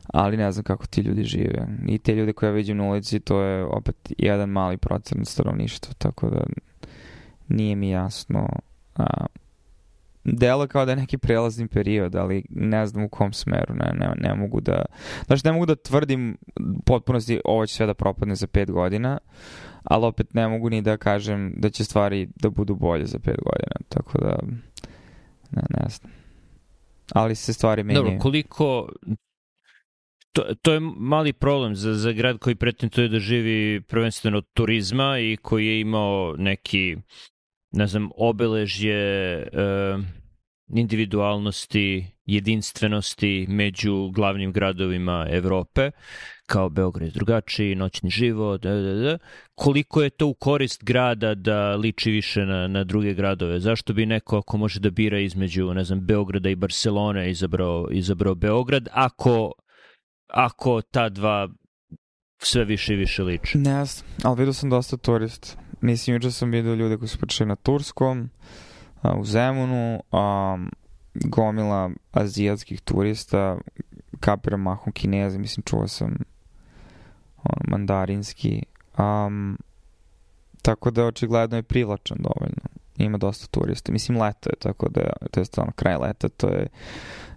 ali 0.06 0.36
ne 0.36 0.52
znam 0.52 0.64
kako 0.64 0.86
ti 0.86 1.00
ljudi 1.00 1.24
žive. 1.24 1.66
I 1.88 1.98
te 1.98 2.14
ljude 2.14 2.32
koje 2.32 2.48
ja 2.48 2.52
vidim 2.52 2.76
na 2.76 2.84
ulici, 2.84 3.20
to 3.20 3.40
je 3.40 3.64
opet 3.64 4.12
jedan 4.18 4.48
mali 4.48 4.76
procent 4.76 5.28
stanovništva, 5.28 5.94
tako 5.98 6.30
da 6.30 6.44
nije 7.48 7.76
mi 7.76 7.90
jasno 7.90 8.48
a, 8.96 9.26
delo 10.24 10.66
kao 10.66 10.84
da 10.84 10.92
je 10.92 10.96
neki 10.96 11.18
prelazni 11.18 11.68
period, 11.68 12.14
ali 12.14 12.44
ne 12.50 12.86
znam 12.86 13.04
u 13.04 13.08
kom 13.08 13.32
smeru, 13.32 13.74
ne, 13.74 13.92
ne, 13.94 14.12
ne 14.16 14.34
mogu 14.34 14.60
da, 14.60 14.84
znači 15.26 15.42
ne 15.44 15.52
mogu 15.52 15.66
da 15.66 15.74
tvrdim 15.74 16.36
potpunosti 16.86 17.40
ovo 17.44 17.66
će 17.66 17.74
sve 17.74 17.86
da 17.86 17.94
propadne 17.94 18.34
za 18.34 18.46
pet 18.46 18.70
godina, 18.70 19.18
ali 19.84 20.06
opet 20.06 20.34
ne 20.34 20.48
mogu 20.48 20.70
ni 20.70 20.82
da 20.82 20.96
kažem 20.96 21.54
da 21.56 21.70
će 21.70 21.84
stvari 21.84 22.28
da 22.34 22.50
budu 22.50 22.74
bolje 22.74 23.06
za 23.06 23.18
pet 23.18 23.36
godina, 23.36 23.74
tako 23.88 24.18
da 24.18 24.36
ne, 25.50 25.62
ne 25.70 25.88
znam. 25.88 26.12
Ali 27.14 27.34
se 27.34 27.52
stvari 27.52 27.82
menjaju. 27.84 28.04
Dobro, 28.04 28.18
koliko 28.18 28.88
to, 30.32 30.42
to 30.62 30.72
je 30.72 30.80
mali 30.96 31.32
problem 31.32 31.74
za, 31.74 31.94
za 31.94 32.12
grad 32.12 32.38
koji 32.38 32.54
pretenduje 32.54 33.08
da 33.08 33.18
živi 33.18 33.80
prvenstveno 33.80 34.38
od 34.38 34.46
turizma 34.54 35.18
i 35.18 35.36
koji 35.42 35.66
je 35.66 35.80
imao 35.80 36.34
neki, 36.38 36.96
ne 37.72 37.86
znam, 37.86 38.10
obeležje 38.16 38.96
e, 38.96 39.46
individualnosti, 40.74 42.06
jedinstvenosti 42.24 43.46
među 43.48 44.10
glavnim 44.10 44.52
gradovima 44.52 45.26
Evrope, 45.30 45.90
kao 46.46 46.68
Beograd 46.68 47.08
je 47.08 47.12
drugačiji, 47.12 47.74
noćni 47.74 48.10
život, 48.10 48.62
da, 48.62 48.74
da, 48.74 48.94
da. 48.94 49.18
koliko 49.54 50.02
je 50.02 50.10
to 50.10 50.26
u 50.26 50.34
korist 50.34 50.84
grada 50.84 51.34
da 51.34 51.76
liči 51.76 52.10
više 52.10 52.46
na, 52.46 52.68
na 52.68 52.84
druge 52.84 53.14
gradove? 53.14 53.60
Zašto 53.60 53.92
bi 53.92 54.06
neko 54.06 54.38
ako 54.38 54.56
može 54.56 54.80
da 54.80 54.90
bira 54.90 55.18
između, 55.18 55.74
ne 55.74 55.84
znam, 55.84 56.06
Beograda 56.06 56.50
i 56.50 56.54
Barcelone 56.54 57.30
izabrao, 57.30 57.88
izabrao 57.90 58.34
Beograd, 58.34 58.88
ako 58.92 59.52
ako 60.32 60.82
ta 60.82 61.08
dva 61.08 61.48
sve 62.38 62.64
više 62.64 62.94
i 62.94 62.96
više 62.96 63.22
liče. 63.22 63.58
Ne 63.58 63.84
znam, 63.84 64.06
ali 64.22 64.38
vidio 64.38 64.52
sam 64.52 64.70
dosta 64.70 64.96
turista. 64.96 65.61
Mislim, 65.82 66.16
juče 66.16 66.30
sam 66.30 66.50
vidio 66.50 66.74
ljude 66.74 66.96
koji 66.96 67.08
su 67.08 67.18
počeli 67.18 67.48
na 67.48 67.56
Turskom, 67.56 68.30
a, 69.02 69.14
u 69.14 69.24
Zemunu, 69.24 70.02
a, 70.12 70.58
gomila 71.14 71.90
azijatskih 72.12 72.80
turista, 72.80 73.58
kapira 74.20 74.56
mahom 74.56 74.92
kineza, 74.92 75.38
mislim, 75.38 75.64
čuo 75.64 75.88
sam 75.88 76.16
on, 77.44 77.62
mandarinski. 77.68 78.62
Um, 78.98 79.58
tako 80.62 80.90
da 80.90 81.04
očigledno 81.04 81.56
je 81.56 81.62
privlačan 81.62 82.18
dovoljno. 82.20 82.62
Ima 82.96 83.18
dosta 83.18 83.46
turista. 83.46 83.92
Mislim, 83.92 84.20
leto 84.20 84.50
je, 84.50 84.56
tako 84.56 84.88
da, 84.88 85.00
to 85.30 85.40
je 85.40 85.44
stvarno 85.44 85.72
kraj 85.72 85.96
leta, 85.96 86.28
to 86.28 86.48
je 86.48 86.66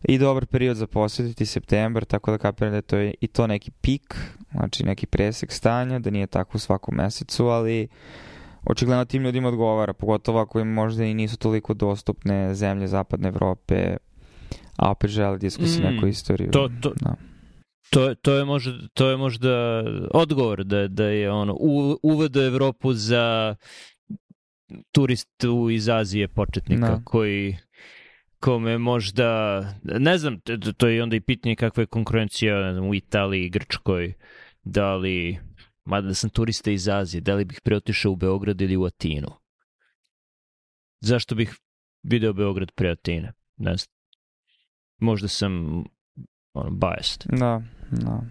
i 0.04 0.18
dobar 0.18 0.46
period 0.46 0.78
za 0.78 0.88
posjetiti 0.88 1.46
septembar, 1.46 2.06
tako 2.06 2.32
da 2.32 2.38
kapiram 2.38 2.72
da 2.72 2.78
je 2.78 2.82
to 2.82 2.98
i 3.22 3.28
to 3.28 3.48
neki 3.48 3.72
pik, 3.72 4.16
znači 4.52 4.84
neki 4.84 5.06
presek 5.06 5.52
stanja, 5.52 6.00
da 6.00 6.10
nije 6.10 6.28
tako 6.28 6.52
u 6.56 6.60
svakom 6.60 6.96
mesecu, 6.96 7.48
ali 7.48 7.88
očigledno 8.66 9.06
tim 9.06 9.24
ljudima 9.24 9.48
odgovara, 9.48 9.94
pogotovo 9.94 10.40
ako 10.40 10.60
im 10.60 10.68
možda 10.68 11.04
i 11.04 11.14
nisu 11.14 11.38
toliko 11.38 11.74
dostupne 11.74 12.56
zemlje 12.56 12.88
zapadne 12.88 13.28
Evrope, 13.28 13.98
a 14.78 14.92
opet 14.92 15.10
žele 15.10 15.38
diskusiju 15.38 15.88
mm, 15.88 15.94
neku 15.94 16.08
istoriju. 16.08 16.52
To, 16.52 16.70
to, 16.82 16.94
da. 17.02 17.16
To, 17.90 18.16
to, 18.16 18.34
je 18.34 18.46
možda, 18.46 18.72
to 18.94 19.10
je 19.10 19.18
možda 19.18 19.84
odgovor 20.14 20.64
da, 20.64 20.88
da 20.88 21.06
je 21.06 21.32
ono 21.32 21.54
u, 21.60 22.00
uvod 22.04 22.36
u 22.36 22.42
Evropu 22.42 22.94
za 22.94 23.56
turistu 24.92 25.70
iz 25.70 25.90
Azije 25.90 26.28
početnika 26.28 26.88
da. 26.88 27.02
koji 27.04 27.58
kome 28.40 28.78
možda, 28.78 29.60
ne 29.84 30.18
znam, 30.18 30.40
to 30.78 30.88
je 30.88 31.04
onda 31.04 31.16
i 31.16 31.22
pitanje 31.22 31.56
kakva 31.56 31.82
je 31.82 31.88
konkurencija 31.88 32.60
ne 32.60 32.74
znam, 32.74 32.88
u 32.88 32.96
Italiji, 32.96 33.50
Grčkoj, 33.50 34.14
da 34.64 34.96
li, 34.96 35.40
mada 35.86 36.08
da 36.08 36.14
sam 36.14 36.30
turista 36.30 36.72
iz 36.72 36.88
Azije, 36.88 37.22
da 37.22 37.36
li 37.36 37.46
bih 37.46 37.62
preotišao 37.64 38.12
u 38.12 38.16
Beograd 38.16 38.62
ili 38.62 38.78
u 38.78 38.86
Atinu? 38.86 39.28
Zašto 41.02 41.36
bih 41.36 41.56
video 42.04 42.34
Beograd 42.34 42.72
pre 42.72 42.90
Atine? 42.90 43.34
Ne 43.58 43.78
znam. 43.78 43.96
Možda 45.00 45.28
sam 45.28 45.84
ono, 46.54 46.72
biased. 46.72 47.24
Da, 47.40 47.62
da. 47.92 48.22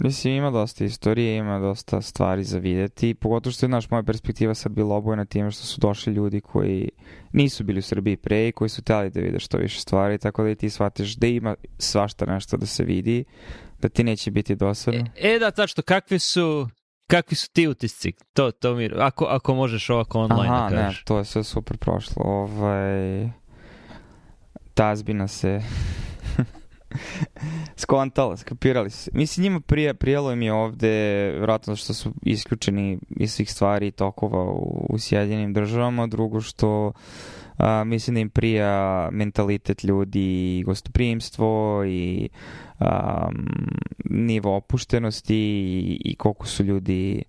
Mislim, 0.00 0.34
ima 0.34 0.50
dosta 0.50 0.84
istorije, 0.84 1.36
ima 1.36 1.58
dosta 1.58 2.00
stvari 2.00 2.44
za 2.44 2.58
videti, 2.58 3.14
pogotovo 3.14 3.52
što 3.52 3.66
je, 3.66 3.70
naš 3.70 3.90
moja 3.90 4.02
perspektiva 4.02 4.54
sad 4.54 4.72
bila 4.72 4.96
obojena 4.96 5.24
time 5.24 5.50
što 5.50 5.62
su 5.62 5.80
došli 5.80 6.12
ljudi 6.12 6.40
koji 6.40 6.88
nisu 7.32 7.64
bili 7.64 7.78
u 7.78 7.82
Srbiji 7.82 8.16
pre 8.16 8.48
i 8.48 8.52
koji 8.52 8.68
su 8.68 8.82
teli 8.82 9.10
da 9.10 9.20
vide 9.20 9.38
što 9.38 9.58
više 9.58 9.80
stvari, 9.80 10.18
tako 10.18 10.42
da 10.42 10.50
i 10.50 10.54
ti 10.54 10.70
shvatiš 10.70 11.16
da 11.16 11.26
ima 11.26 11.54
svašta 11.78 12.26
nešto 12.26 12.56
da 12.56 12.66
se 12.66 12.84
vidi, 12.84 13.24
da 13.78 13.88
ti 13.88 14.04
neće 14.04 14.30
biti 14.30 14.54
dosadno. 14.54 15.04
E, 15.16 15.34
e 15.34 15.38
da, 15.38 15.50
tačno, 15.50 15.82
kakvi 15.82 16.18
su, 16.18 16.68
kakvi 17.06 17.36
su 17.36 17.50
ti 17.52 17.68
utisci? 17.68 18.12
To, 18.32 18.50
to 18.50 18.74
mi, 18.74 18.90
ako, 18.96 19.24
ako 19.24 19.54
možeš 19.54 19.90
ovako 19.90 20.20
online 20.20 20.54
Aha, 20.54 20.70
da 20.70 20.76
kažeš. 20.76 20.98
ne, 20.98 21.04
to 21.04 21.18
je 21.18 21.24
sve 21.24 21.44
super 21.44 21.76
prošlo. 21.76 22.22
Ovaj, 22.24 23.30
tazbina 24.74 25.28
se 25.28 25.60
skontala, 27.76 28.36
skapirali 28.36 28.90
su. 28.90 29.10
Mislim, 29.14 29.42
njima 29.44 29.60
prije, 29.60 29.94
prijelo 29.94 30.32
im 30.32 30.42
je 30.42 30.52
ovde, 30.52 31.30
vratno 31.40 31.76
što 31.76 31.94
su 31.94 32.12
isključeni 32.22 32.98
iz 33.10 33.32
svih 33.32 33.52
stvari 33.52 33.86
i 33.86 33.90
tokova 33.90 34.42
u, 34.42 34.86
u 34.90 34.98
Sjedinim 34.98 35.52
državama, 35.52 36.06
drugo 36.06 36.40
što 36.40 36.92
a, 37.56 37.84
mislim 37.84 38.14
da 38.14 38.20
im 38.20 38.30
prija 38.30 39.08
mentalitet 39.12 39.84
ljudi 39.84 40.58
i 40.58 40.62
gostoprimstvo 40.62 41.84
i 41.86 42.28
a, 42.78 43.28
nivo 44.04 44.56
opuštenosti 44.56 45.36
i, 45.36 46.00
i 46.04 46.16
koliko 46.16 46.46
su 46.46 46.64
ljudi 46.64 47.22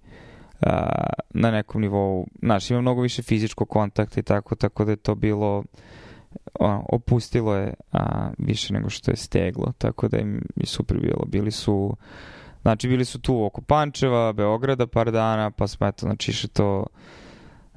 a, 0.61 0.89
na 1.29 1.51
nekom 1.51 1.81
nivou, 1.81 2.27
znaš, 2.41 2.71
ima 2.71 2.81
mnogo 2.81 3.01
više 3.01 3.21
fizičkog 3.23 3.69
kontakta 3.69 4.19
i 4.19 4.23
tako, 4.23 4.55
tako 4.55 4.85
da 4.85 4.91
je 4.91 4.97
to 4.97 5.15
bilo 5.15 5.63
ono, 6.59 6.85
opustilo 6.89 7.55
je 7.55 7.73
a, 7.91 8.29
više 8.37 8.73
nego 8.73 8.89
što 8.89 9.11
je 9.11 9.17
steglo, 9.17 9.73
tako 9.77 10.07
da 10.07 10.17
im 10.17 10.41
je 10.55 10.65
super 10.65 10.99
bilo. 10.99 11.25
Bili 11.25 11.51
su, 11.51 11.95
znači 12.61 12.87
bili 12.87 13.05
su 13.05 13.21
tu 13.21 13.45
oko 13.45 13.61
Pančeva, 13.61 14.33
Beograda 14.33 14.87
par 14.87 15.11
dana, 15.11 15.51
pa 15.51 15.67
smo 15.67 15.87
eto, 15.87 16.05
znači 16.05 16.31
išli 16.31 16.49
to 16.49 16.85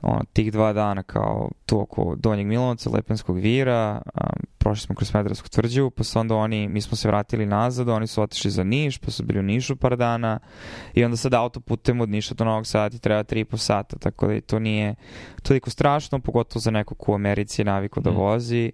ono, 0.03 0.21
tih 0.33 0.53
dva 0.53 0.73
dana 0.73 1.03
kao 1.03 1.51
tu 1.67 1.81
oko 1.81 2.15
Donjeg 2.19 2.47
Milanovca, 2.47 2.91
Lepenskog 2.91 3.39
vira, 3.39 4.03
a, 4.15 4.31
prošli 4.59 4.87
smo 4.87 4.95
kroz 4.95 5.09
Smedravsku 5.09 5.49
tvrđu, 5.49 5.91
pa 5.91 6.05
su 6.05 6.19
onda 6.19 6.35
oni, 6.35 6.69
mi 6.69 6.81
smo 6.81 6.97
se 6.97 7.09
vratili 7.09 7.47
nazad, 7.47 7.89
oni 7.89 8.07
su 8.07 8.23
otišli 8.23 8.51
za 8.51 8.65
Niš, 8.65 8.99
pa 8.99 9.11
su 9.11 9.25
bili 9.25 9.39
u 9.39 9.43
Nišu 9.43 9.77
par 9.77 9.97
dana 9.97 10.39
i 10.95 11.05
onda 11.05 11.17
sad 11.17 11.35
autoputem 11.35 12.01
od 12.01 12.09
Niša 12.09 12.35
do 12.35 12.45
Novog 12.45 12.67
Sada 12.67 12.91
ti 12.91 12.99
treba 12.99 13.25
3,5 13.25 13.57
sata, 13.57 13.97
tako 13.99 14.27
da 14.27 14.35
i 14.35 14.41
to 14.41 14.59
nije 14.59 14.95
toliko 15.43 15.71
strašno, 15.71 16.19
pogotovo 16.19 16.61
za 16.61 16.71
nekog 16.71 16.99
ko 16.99 17.13
u 17.13 17.15
Americi 17.15 17.61
je 17.61 17.65
naviko 17.65 18.01
da 18.01 18.11
mm. 18.11 18.17
vozi, 18.17 18.73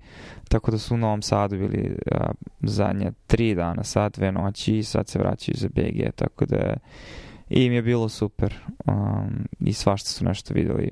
tako 0.49 0.71
da 0.71 0.79
su 0.79 0.95
u 0.95 0.99
Novom 0.99 1.23
Sadu 1.23 1.57
bili 1.57 1.97
a, 2.13 2.31
zadnje 2.63 3.13
tri 3.27 3.55
dana, 3.55 3.85
sad, 3.85 4.13
dve 4.17 4.33
noći 4.33 4.79
i 4.79 4.83
sad 4.83 5.09
se 5.09 5.19
vraćaju 5.19 5.55
za 5.59 5.69
BG, 5.69 6.15
tako 6.17 6.47
da 6.47 6.77
i 7.51 7.65
im 7.65 7.73
je 7.73 7.83
bilo 7.83 8.09
super 8.09 8.55
um, 8.87 9.47
i 9.61 9.73
svašta 9.73 10.09
su 10.09 10.25
nešto 10.25 10.55
videli 10.55 10.91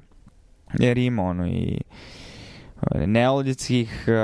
jer 0.78 0.98
ima 0.98 1.22
ono 1.22 1.46
i 1.46 1.78
neolitskih 3.06 4.04
uh, 4.08 4.14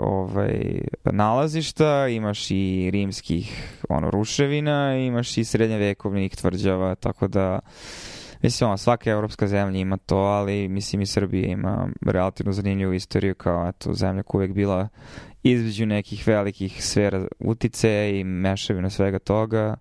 ovaj, 0.00 0.80
nalazišta, 1.04 2.08
imaš 2.08 2.50
i 2.50 2.90
rimskih 2.92 3.74
ono, 3.88 4.10
ruševina, 4.10 4.96
imaš 4.96 5.38
i 5.38 5.44
srednjevekovnih 5.44 6.36
tvrđava, 6.36 6.94
tako 6.94 7.28
da 7.28 7.58
mislim, 8.42 8.68
ono, 8.68 8.76
svaka 8.76 9.10
evropska 9.10 9.46
zemlja 9.46 9.80
ima 9.80 9.96
to, 9.96 10.16
ali 10.16 10.68
mislim 10.68 11.02
i 11.02 11.06
Srbija 11.06 11.48
ima 11.48 11.88
relativno 12.06 12.52
zanimljivu 12.52 12.92
istoriju 12.92 13.34
kao 13.34 13.68
eto, 13.68 13.94
zemlja 13.94 14.22
koja 14.22 14.38
uvek 14.38 14.52
bila 14.52 14.88
između 15.42 15.86
nekih 15.86 16.26
velikih 16.26 16.84
sfera 16.84 17.26
utice 17.38 18.10
i 18.14 18.24
mešavina 18.24 18.90
svega 18.90 19.18
toga. 19.18 19.76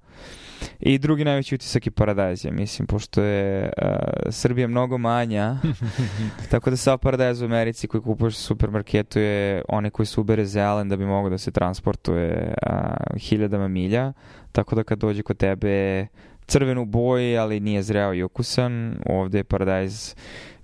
I 0.79 0.97
drugi 0.97 1.25
najveći 1.25 1.55
utisak 1.55 1.85
je 1.85 1.91
paradajz, 1.91 2.45
mislim, 2.51 2.87
pošto 2.87 3.21
je 3.21 3.71
uh, 3.81 3.87
Srbija 4.29 4.67
mnogo 4.67 4.97
manja, 4.97 5.57
tako 6.51 6.69
da 6.69 6.77
sav 6.77 6.97
paradajz 6.97 7.41
u 7.41 7.45
Americi 7.45 7.87
koji 7.87 8.01
kupuješ 8.01 8.35
u 8.35 8.41
supermarketu 8.41 9.19
je 9.19 9.61
onaj 9.69 9.91
koji 9.91 10.05
se 10.05 10.21
ubere 10.21 10.45
zelen 10.45 10.89
da 10.89 10.97
bi 10.97 11.05
mogao 11.05 11.29
da 11.29 11.37
se 11.37 11.51
transportuje 11.51 12.53
uh, 12.69 13.19
hiljadama 13.19 13.67
milja, 13.67 14.13
tako 14.51 14.75
da 14.75 14.83
kad 14.83 14.99
dođe 14.99 15.21
kod 15.21 15.37
tebe 15.37 16.07
crven 16.47 16.77
u 16.77 16.85
boji, 16.85 17.37
ali 17.37 17.59
nije 17.59 17.83
zreo 17.83 18.13
i 18.13 18.23
ukusan, 18.23 18.95
ovde 19.05 19.37
je 19.37 19.43
paradajz 19.43 20.15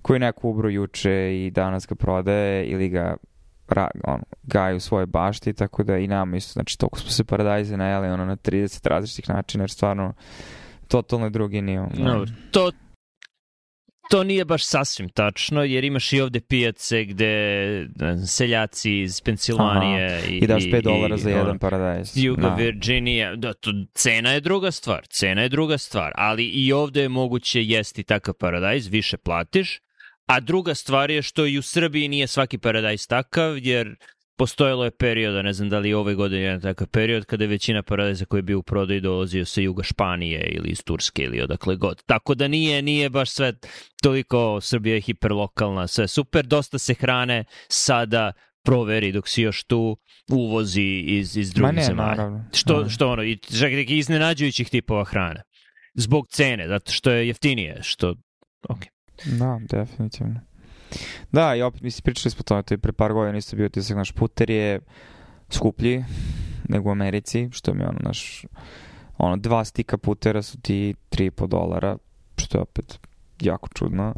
koji 0.01 0.19
neko 0.19 0.49
ubro 0.49 0.69
juče 0.69 1.45
i 1.45 1.51
danas 1.51 1.87
ga 1.87 1.95
prodaje 1.95 2.65
ili 2.65 2.89
ga 2.89 3.15
ra, 3.73 3.87
ono, 4.03 4.23
gaju 4.43 4.77
u 4.77 4.79
svojoj 4.79 5.05
bašti, 5.05 5.53
tako 5.53 5.83
da 5.83 5.97
i 5.97 6.07
nama 6.07 6.37
isto, 6.37 6.53
znači 6.53 6.77
toliko 6.77 6.99
smo 6.99 7.09
se 7.09 7.23
paradajze 7.23 7.77
najeli 7.77 8.07
ono, 8.07 8.25
na 8.25 8.35
30 8.35 8.89
različitih 8.89 9.29
načina, 9.29 9.63
jer 9.63 9.69
stvarno 9.69 10.13
totalno 10.87 11.29
drugi 11.29 11.61
nivo. 11.61 11.87
No, 11.97 12.25
to, 12.51 12.71
to 14.09 14.23
nije 14.23 14.45
baš 14.45 14.65
sasvim 14.65 15.09
tačno, 15.09 15.63
jer 15.63 15.83
imaš 15.83 16.13
i 16.13 16.21
ovde 16.21 16.39
pijace 16.39 17.05
gde 17.05 17.87
seljaci 18.27 19.01
iz 19.01 19.21
Pensilvanije 19.21 20.05
Aha, 20.05 20.27
i, 20.27 20.37
i 20.37 20.47
daš 20.47 20.63
5 20.63 20.81
dolara 20.81 21.17
za 21.17 21.29
jedan 21.29 21.49
ono, 21.49 21.59
paradajz. 21.59 22.17
Juga 22.17 22.41
da. 22.41 22.55
Virginija, 22.55 23.35
da, 23.35 23.53
to, 23.53 23.71
cena 23.93 24.31
je 24.31 24.39
druga 24.39 24.71
stvar, 24.71 25.07
cena 25.07 25.41
je 25.41 25.49
druga 25.49 25.77
stvar, 25.77 26.11
ali 26.15 26.45
i 26.45 26.73
ovde 26.73 27.01
je 27.01 27.09
moguće 27.09 27.63
jesti 27.63 28.03
takav 28.03 28.33
paradajz, 28.33 28.87
više 28.87 29.17
platiš, 29.17 29.81
A 30.29 30.39
druga 30.39 30.75
stvar 30.75 31.11
je 31.11 31.21
što 31.21 31.45
i 31.45 31.57
u 31.57 31.61
Srbiji 31.61 32.07
nije 32.07 32.27
svaki 32.27 32.57
paradajz 32.57 33.07
takav, 33.07 33.57
jer 33.57 33.95
postojalo 34.37 34.85
je 34.85 34.91
perioda, 34.91 35.41
ne 35.41 35.53
znam 35.53 35.69
da 35.69 35.79
li 35.79 35.93
ove 35.93 36.15
godine 36.15 36.41
je 36.41 36.59
takav 36.59 36.87
period, 36.87 37.25
kada 37.25 37.43
je 37.43 37.47
većina 37.47 37.83
paradajza 37.83 38.25
koji 38.25 38.37
je 38.37 38.43
bio 38.43 38.59
u 38.59 38.63
prodaju 38.63 39.01
dolazio 39.01 39.45
sa 39.45 39.61
juga 39.61 39.83
Španije 39.83 40.41
ili 40.41 40.69
iz 40.69 40.83
Turske 40.83 41.23
ili 41.23 41.41
odakle 41.41 41.75
god. 41.75 42.03
Tako 42.05 42.35
da 42.35 42.47
nije, 42.47 42.81
nije 42.81 43.09
baš 43.09 43.29
sve 43.29 43.53
toliko, 44.01 44.61
Srbija 44.61 44.95
je 44.95 45.01
hiperlokalna, 45.01 45.87
sve 45.87 46.07
super, 46.07 46.45
dosta 46.45 46.79
se 46.79 46.93
hrane 46.93 47.43
sada 47.67 48.31
proveri 48.63 49.11
dok 49.11 49.27
si 49.27 49.41
još 49.41 49.63
tu 49.63 49.97
uvozi 50.31 51.03
iz, 51.07 51.37
iz 51.37 51.53
drugih 51.53 51.75
ne, 51.75 51.83
zemalja. 51.83 52.09
naravno. 52.09 52.45
Što, 52.53 52.89
što 52.89 53.09
ono, 53.09 53.23
i 53.23 53.37
čak 53.37 53.71
neki 53.71 53.97
iznenađujućih 53.97 54.69
tipova 54.69 55.03
hrane. 55.03 55.41
Zbog 55.93 56.27
cene, 56.27 56.67
zato 56.67 56.91
što 56.91 57.11
je 57.11 57.27
jeftinije, 57.27 57.79
što, 57.81 58.15
ok. 58.69 58.79
Da, 59.25 59.59
definitivno. 59.69 60.39
Da, 61.31 61.55
i 61.55 61.61
opet, 61.61 61.81
mislim, 61.81 62.03
pričali 62.03 62.31
smo 62.31 62.39
o 62.39 62.43
tome, 62.43 62.63
to 62.63 62.73
je 62.73 62.77
pre 62.77 62.91
par 62.91 63.13
godina 63.13 63.37
isto 63.37 63.55
bio 63.55 63.69
tisak, 63.69 63.97
naš 63.97 64.11
puter 64.11 64.49
je 64.49 64.79
skuplji 65.49 66.05
nego 66.69 66.89
u 66.89 66.91
Americi, 66.91 67.49
što 67.51 67.73
mi 67.73 67.81
je 67.81 67.87
ono, 67.87 67.99
naš, 68.01 68.45
ono, 69.17 69.37
dva 69.37 69.65
stika 69.65 69.97
putera 69.97 70.41
su 70.41 70.61
ti 70.61 70.95
3,5 71.11 71.47
dolara, 71.47 71.97
što 72.37 72.57
je 72.57 72.61
opet 72.61 72.99
jako 73.41 73.69
čudno. 73.73 74.15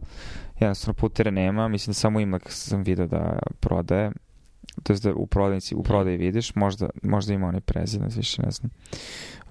Jednostavno 0.59 0.93
putere 0.93 1.31
nema, 1.31 1.67
mislim 1.67 1.91
da 1.91 1.95
samo 1.95 2.19
Imlek 2.19 2.43
sam 2.51 2.83
vidio 2.83 3.07
da 3.07 3.39
prodaje, 3.59 4.11
to 4.83 4.93
je 4.93 4.99
da 4.99 5.13
u 5.13 5.27
prodavnici, 5.27 5.75
u 5.75 5.83
prodaji 5.83 6.17
vidiš, 6.17 6.55
možda, 6.55 6.89
možda 7.03 7.33
ima 7.33 7.47
onaj 7.47 7.61
prezident, 7.61 8.15
više 8.15 8.41
ne 8.41 8.51
znam. 8.51 8.71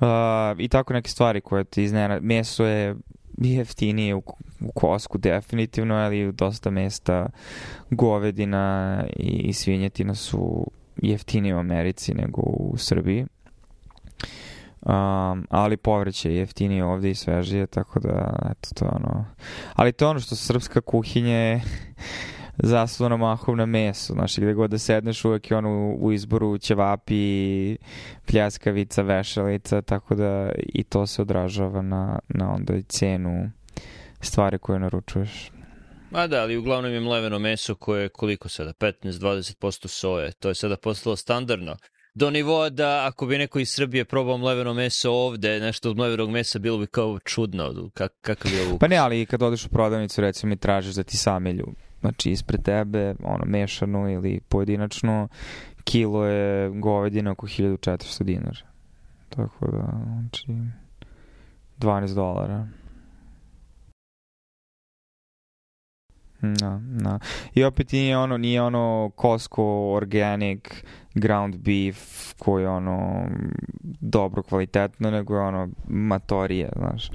Uh, 0.00 0.60
I 0.60 0.68
tako 0.68 0.92
neke 0.92 1.10
stvari 1.10 1.40
koje 1.40 1.64
ti 1.64 1.82
iznena, 1.82 2.18
meso 2.20 2.64
je 2.64 2.96
jeftinije 3.48 4.14
u, 4.14 4.22
u 4.60 4.72
Kosku 4.74 5.18
definitivno, 5.18 5.94
ali 5.94 6.28
u 6.28 6.32
dosta 6.32 6.70
mesta 6.70 7.26
govedina 7.90 9.04
i, 9.16 9.28
i 9.28 9.52
svinjetina 9.52 10.14
su 10.14 10.70
jeftinije 11.02 11.54
u 11.54 11.58
Americi 11.58 12.14
nego 12.14 12.42
u 12.42 12.74
Srbiji. 12.78 13.26
Um, 14.80 15.46
ali 15.50 15.76
povrće 15.76 16.30
je 16.30 16.36
jeftinije 16.36 16.84
ovde 16.84 17.10
i 17.10 17.14
svežije, 17.14 17.66
tako 17.66 18.00
da, 18.00 18.48
eto, 18.50 18.68
to 18.74 18.84
ono... 18.92 19.24
Ali 19.74 19.92
to 19.92 20.10
ono 20.10 20.20
što 20.20 20.36
srpska 20.36 20.80
kuhinja 20.80 21.60
mahom 23.18 23.56
na 23.56 23.66
meso, 23.66 24.12
znaš, 24.12 24.36
gde 24.36 24.54
god 24.54 24.70
da 24.70 24.78
sedneš 24.78 25.24
uvek 25.24 25.50
je 25.50 25.56
ono 25.56 25.96
u, 26.00 26.12
izboru 26.12 26.58
ćevapi, 26.58 27.76
pljeskavica, 28.26 29.02
vešalica, 29.02 29.82
tako 29.82 30.14
da 30.14 30.52
i 30.56 30.82
to 30.82 31.06
se 31.06 31.22
odražava 31.22 31.82
na, 31.82 32.18
na 32.28 32.52
onda 32.52 32.76
i 32.76 32.82
cenu 32.82 33.50
stvari 34.20 34.58
koje 34.58 34.78
naručuješ. 34.78 35.50
Ma 36.10 36.26
da, 36.26 36.42
ali 36.42 36.56
uglavnom 36.56 36.92
je 36.92 37.00
mleveno 37.00 37.38
meso 37.38 37.74
koje 37.74 38.02
je 38.02 38.08
koliko 38.08 38.48
sada, 38.48 38.72
15-20% 38.72 39.86
soje. 39.86 40.32
To 40.32 40.48
je 40.48 40.54
sada 40.54 40.76
postalo 40.76 41.16
standardno. 41.16 41.76
Do 42.14 42.30
nivoa 42.30 42.68
da 42.68 43.06
ako 43.06 43.26
bi 43.26 43.38
neko 43.38 43.58
iz 43.58 43.70
Srbije 43.70 44.04
probao 44.04 44.38
mleveno 44.38 44.74
meso 44.74 45.10
ovde, 45.10 45.60
nešto 45.60 45.90
od 45.90 45.96
mlevenog 45.96 46.30
mesa 46.30 46.58
bilo 46.58 46.78
bi 46.78 46.86
kao 46.86 47.18
čudno. 47.18 47.90
Kak, 47.94 48.12
kakav 48.20 48.52
je 48.52 48.66
ovo? 48.66 48.78
Pa 48.78 48.88
ne, 48.88 48.96
ali 48.96 49.26
kad 49.26 49.42
odeš 49.42 49.66
u 49.66 49.68
prodavnicu, 49.68 50.20
recimo 50.20 50.52
i 50.52 50.56
tražiš 50.56 50.94
da 50.94 51.02
ti 51.02 51.16
samelju, 51.16 51.66
znači 52.00 52.30
ispred 52.30 52.62
tebe, 52.62 53.14
ono, 53.22 53.44
mešano 53.46 54.10
ili 54.10 54.40
pojedinačno, 54.48 55.28
kilo 55.84 56.24
je 56.24 56.70
govedina 56.70 57.30
oko 57.30 57.46
1400 57.46 58.22
dinara. 58.22 58.58
Tako 59.28 59.66
da, 59.70 59.84
znači, 60.06 60.46
12 61.78 62.14
dolara. 62.14 62.66
Da, 66.42 66.80
da. 66.82 67.18
I 67.54 67.64
opet 67.64 67.92
nije 67.92 68.18
ono, 68.18 68.38
nije 68.38 68.62
ono 68.62 69.10
Costco 69.20 69.62
organic 69.92 70.60
ground 71.14 71.56
beef 71.56 72.32
koji 72.38 72.62
je 72.62 72.68
ono 72.68 73.26
dobro 74.00 74.42
kvalitetno, 74.42 75.10
nego 75.10 75.34
je 75.34 75.40
ono 75.40 75.68
matorije, 75.88 76.68
znaš. 76.76 77.10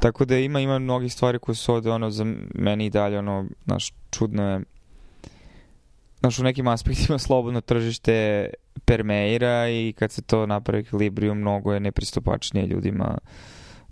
Tako 0.00 0.24
da 0.24 0.38
ima, 0.38 0.60
ima 0.60 0.78
mnogih 0.78 1.12
stvari 1.12 1.38
koje 1.38 1.56
su 1.56 1.74
ovde 1.74 1.90
ono 1.90 2.10
za 2.10 2.24
meni 2.54 2.86
i 2.86 2.90
dalje 2.90 3.18
ono, 3.18 3.46
znaš, 3.64 3.92
čudno 4.10 4.50
je 4.50 4.60
znaš, 6.20 6.38
u 6.38 6.42
nekim 6.42 6.68
aspektima 6.68 7.18
slobodno 7.28 7.60
tržište 7.60 8.48
permeira 8.84 9.68
i 9.68 9.94
kad 9.98 10.12
se 10.12 10.22
to 10.22 10.46
napravi 10.46 10.80
ekvilibriju, 10.82 11.34
mnogo 11.34 11.72
je 11.72 11.80
nepristupačnije 11.80 12.66
ljudima 12.66 13.18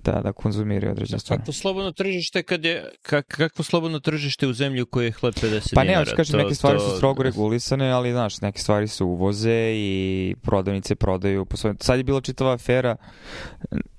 da, 0.06 0.20
da 0.20 0.32
konzumiraju 0.32 0.92
određene 0.92 1.18
stvari. 1.18 1.40
Kakvo 1.40 1.52
slobodno 1.52 1.92
tržište 1.92 2.42
kad 2.42 2.64
je, 2.64 2.90
kak, 3.02 3.26
kakvo 3.26 3.64
slobodno 3.64 4.00
tržište 4.00 4.46
u 4.46 4.52
zemlji 4.52 4.82
u 4.82 4.86
kojoj 4.86 5.06
je 5.06 5.12
hleb 5.12 5.34
50 5.34 5.74
Pa 5.74 5.84
ne, 5.84 5.96
hoću 5.96 6.16
kažem, 6.16 6.32
To- 6.32 6.38
neke 6.42 6.54
stvari 6.54 6.78
to- 6.78 6.88
su 6.90 6.96
strogo 6.96 7.22
regulisane, 7.22 7.90
ali 7.90 8.12
znaš, 8.12 8.40
neke 8.40 8.58
stvari 8.58 8.88
su 8.88 9.06
uvoze 9.06 9.72
i 9.74 10.34
prodavnice 10.42 10.94
prodaju. 10.94 11.44
Po 11.44 11.56
svojim... 11.56 11.76
Sad 11.80 11.98
je 11.98 12.04
bila 12.04 12.20
čitava 12.20 12.52
afera, 12.52 12.96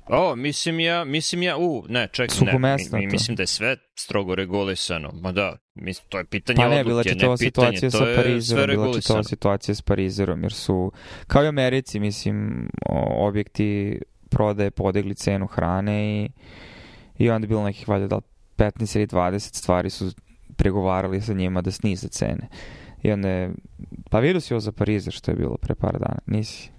O, 0.10 0.36
mislim 0.36 0.80
ja, 0.80 1.04
mislim 1.04 1.44
ja, 1.44 1.58
u, 1.58 1.86
ne, 1.90 2.08
čekaj, 2.12 2.38
ne, 2.60 2.78
mi, 2.92 3.00
mi, 3.00 3.08
mislim 3.08 3.36
da 3.36 3.44
je 3.44 3.48
sve 3.48 3.78
strogo 4.00 4.36
regulisano. 4.36 5.12
Ma 5.14 5.32
da, 5.32 5.58
mislim, 5.76 6.06
to 6.10 6.18
je 6.18 6.26
pitanje 6.26 6.58
pa 6.58 6.70
ne, 6.70 6.82
odluke, 6.82 6.84
bila 6.84 7.04
čitava 7.04 7.34
ne 7.34 7.38
pitanje, 7.38 7.78
situacija 7.78 7.92
to 7.92 7.98
sa 7.98 8.22
Parizerom, 8.22 8.76
bila 8.76 9.02
čitava 9.02 9.24
situacija 9.24 9.76
s 9.76 9.82
Parizerom, 9.82 10.44
jer 10.44 10.54
su, 10.54 10.92
kao 11.28 11.44
i 11.44 11.48
Americi, 11.48 12.00
mislim, 12.00 12.70
objekti 13.20 14.00
prodaje 14.28 14.72
podigli 14.72 15.16
cenu 15.16 15.48
hrane 15.48 16.24
i, 16.24 16.30
i 17.18 17.30
onda 17.30 17.46
je 17.46 17.50
bilo 17.50 17.64
nekih 17.64 17.90
valjda 17.90 18.08
da 18.08 18.16
li 18.16 18.22
15 18.58 18.98
ili 18.98 19.08
20 19.08 19.40
stvari 19.56 19.90
su 19.90 20.12
pregovarali 20.58 21.22
sa 21.22 21.34
njima 21.34 21.62
da 21.62 21.72
snize 21.72 22.08
cene. 22.08 22.48
I 23.04 23.12
onda 23.12 23.30
je, 23.30 23.54
pa 24.10 24.20
vidio 24.20 24.42
si 24.42 24.54
ovo 24.54 24.60
za 24.62 24.72
Parizer 24.72 25.14
što 25.14 25.32
je 25.32 25.38
bilo 25.38 25.58
pre 25.58 25.76
par 25.76 25.92
dana, 25.94 26.20
nisi? 26.26 26.72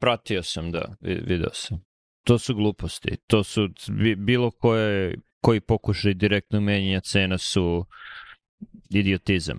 Pratio 0.00 0.42
sam, 0.42 0.70
da, 0.70 0.94
vi- 1.00 1.22
video 1.26 1.50
sam. 1.52 1.84
To 2.24 2.38
su 2.38 2.54
gluposti. 2.54 3.16
To 3.26 3.44
su 3.44 3.68
bi- 3.88 4.16
bilo 4.16 4.50
koje, 4.50 5.14
koji 5.40 5.60
pokušaj 5.60 6.14
direktno 6.14 6.60
menjanja 6.60 7.00
cena 7.00 7.38
su 7.38 7.84
idiotizam. 8.90 9.58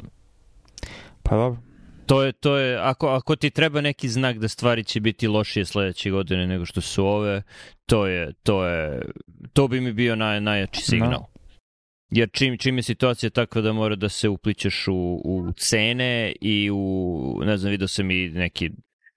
Pa 1.24 1.36
dobro. 1.36 1.62
To 2.06 2.24
je, 2.24 2.32
to 2.32 2.58
je, 2.58 2.78
ako, 2.82 3.08
ako 3.08 3.36
ti 3.36 3.50
treba 3.50 3.82
neki 3.82 4.10
znak 4.10 4.38
da 4.38 4.48
stvari 4.48 4.84
će 4.84 5.00
biti 5.00 5.28
lošije 5.28 5.66
sledeće 5.66 6.10
godine 6.10 6.48
nego 6.48 6.66
što 6.66 6.82
su 6.82 7.06
ove, 7.06 7.44
to 7.86 8.08
je, 8.08 8.34
to 8.44 8.66
je, 8.66 9.02
to 9.54 9.68
bi 9.68 9.82
mi 9.82 9.94
bio 9.94 10.16
naj, 10.16 10.42
najjači 10.42 10.82
signal. 10.82 11.24
Jer 12.10 12.30
čim, 12.34 12.58
čim 12.58 12.78
je 12.78 12.84
situacija 12.84 13.30
takva 13.30 13.62
da 13.62 13.74
mora 13.74 13.96
da 13.96 14.10
se 14.10 14.30
upličeš 14.30 14.88
u, 14.88 15.22
u 15.26 15.52
cene 15.58 16.34
i 16.42 16.70
u, 16.72 17.40
ne 17.46 17.58
znam, 17.58 17.72
vidio 17.72 17.88
sam 17.88 18.12
i 18.12 18.30
neki 18.30 18.70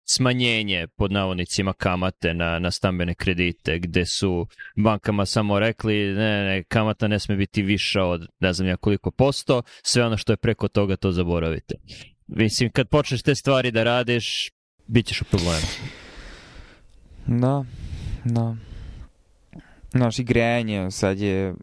smanjenje 0.09 0.87
pod 0.97 1.13
navodnicima 1.13 1.73
kamate 1.73 2.35
na, 2.35 2.59
na 2.59 2.71
stambene 2.71 3.15
kredite, 3.15 3.79
gde 3.79 4.07
su 4.07 4.47
bankama 4.77 5.27
samo 5.27 5.59
rekli 5.59 5.95
ne, 5.95 6.45
ne, 6.45 6.63
kamata 6.63 7.09
ne 7.09 7.19
sme 7.19 7.37
biti 7.37 7.63
viša 7.63 8.03
od 8.05 8.27
ne 8.41 8.53
znam 8.53 8.69
ja 8.69 8.77
koliko 8.77 9.11
posto, 9.11 9.63
sve 9.83 10.05
ono 10.05 10.17
što 10.17 10.33
je 10.33 10.37
preko 10.37 10.69
toga 10.69 10.97
to 10.97 11.13
zaboravite. 11.13 11.75
Mislim, 12.27 12.71
kad 12.71 12.89
počneš 12.89 13.23
te 13.23 13.35
stvari 13.35 13.71
da 13.71 13.83
radiš, 13.83 14.51
bit 14.87 15.07
ćeš 15.07 15.23
u 15.23 15.25
problemu. 15.25 15.67
Da, 17.27 17.65
da. 18.25 18.57
Znaš, 19.91 20.19
i 20.19 20.25
grejanje 20.25 20.91
sad 20.91 21.19
je 21.19 21.55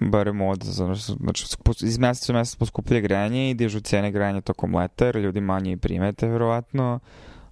barem 0.00 0.40
od, 0.40 0.62
znači, 0.62 1.02
znači 1.20 1.46
iz 1.82 1.98
meseca 1.98 2.32
u 2.32 2.36
mesec 2.36 2.56
poskuplje 2.56 3.00
grejanje 3.00 3.50
i 3.50 3.54
dižu 3.54 3.80
cene 3.80 4.12
grejanja 4.12 4.40
tokom 4.40 4.74
leta, 4.76 5.06
jer 5.06 5.16
ljudi 5.16 5.40
manje 5.40 5.72
i 5.72 5.76
primete, 5.76 6.28
verovatno, 6.28 6.98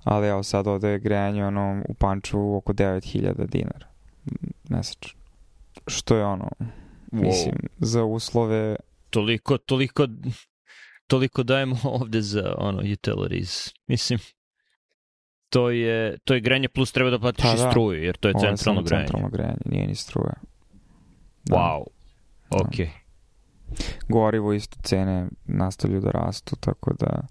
ali 0.05 0.29
evo 0.29 0.43
sad 0.43 0.67
ovde 0.67 0.89
je 0.89 0.99
grejanje 0.99 1.47
ono, 1.47 1.83
u 1.89 1.95
Panču 1.95 2.57
oko 2.57 2.73
9000 2.73 3.47
dinara 3.47 3.87
mesečno. 4.69 5.21
Što 5.87 6.17
je 6.17 6.25
ono, 6.25 6.51
mislim, 7.11 7.55
za 7.79 8.05
uslove 8.05 8.77
Toliko, 9.11 9.59
toliko, 9.59 10.07
toliko 11.07 11.43
dajemo 11.43 11.77
ovde 12.01 12.23
za 12.23 12.55
ono 12.59 12.83
utilities. 12.93 13.73
Mislim, 13.87 14.19
to 15.49 15.71
je, 15.71 16.19
to 16.25 16.35
je 16.35 16.41
grejanje 16.41 16.69
plus 16.69 16.93
treba 16.93 17.11
da 17.11 17.19
platiš 17.19 17.43
Pa 17.43 17.53
i 17.53 17.57
da. 17.57 17.71
struju, 17.71 18.03
jer 18.03 18.17
to 18.17 18.29
je 18.29 18.35
ovo 18.37 18.45
je 18.45 18.57
centralno 18.57 18.83
grejanje. 18.83 19.07
centralno 19.07 19.29
grejanje, 19.29 19.61
nije 19.65 19.87
ni 19.87 19.95
struja. 19.95 20.35
Da. 21.45 21.57
Wow. 21.57 21.85
Ok. 22.51 22.89
gorivo 24.09 24.53
isto 24.53 24.77
cene 24.83 25.29
nastavljaju 25.45 26.01
da 26.01 26.11
rastu, 26.11 26.57
tako 26.57 26.93
da 26.95 27.27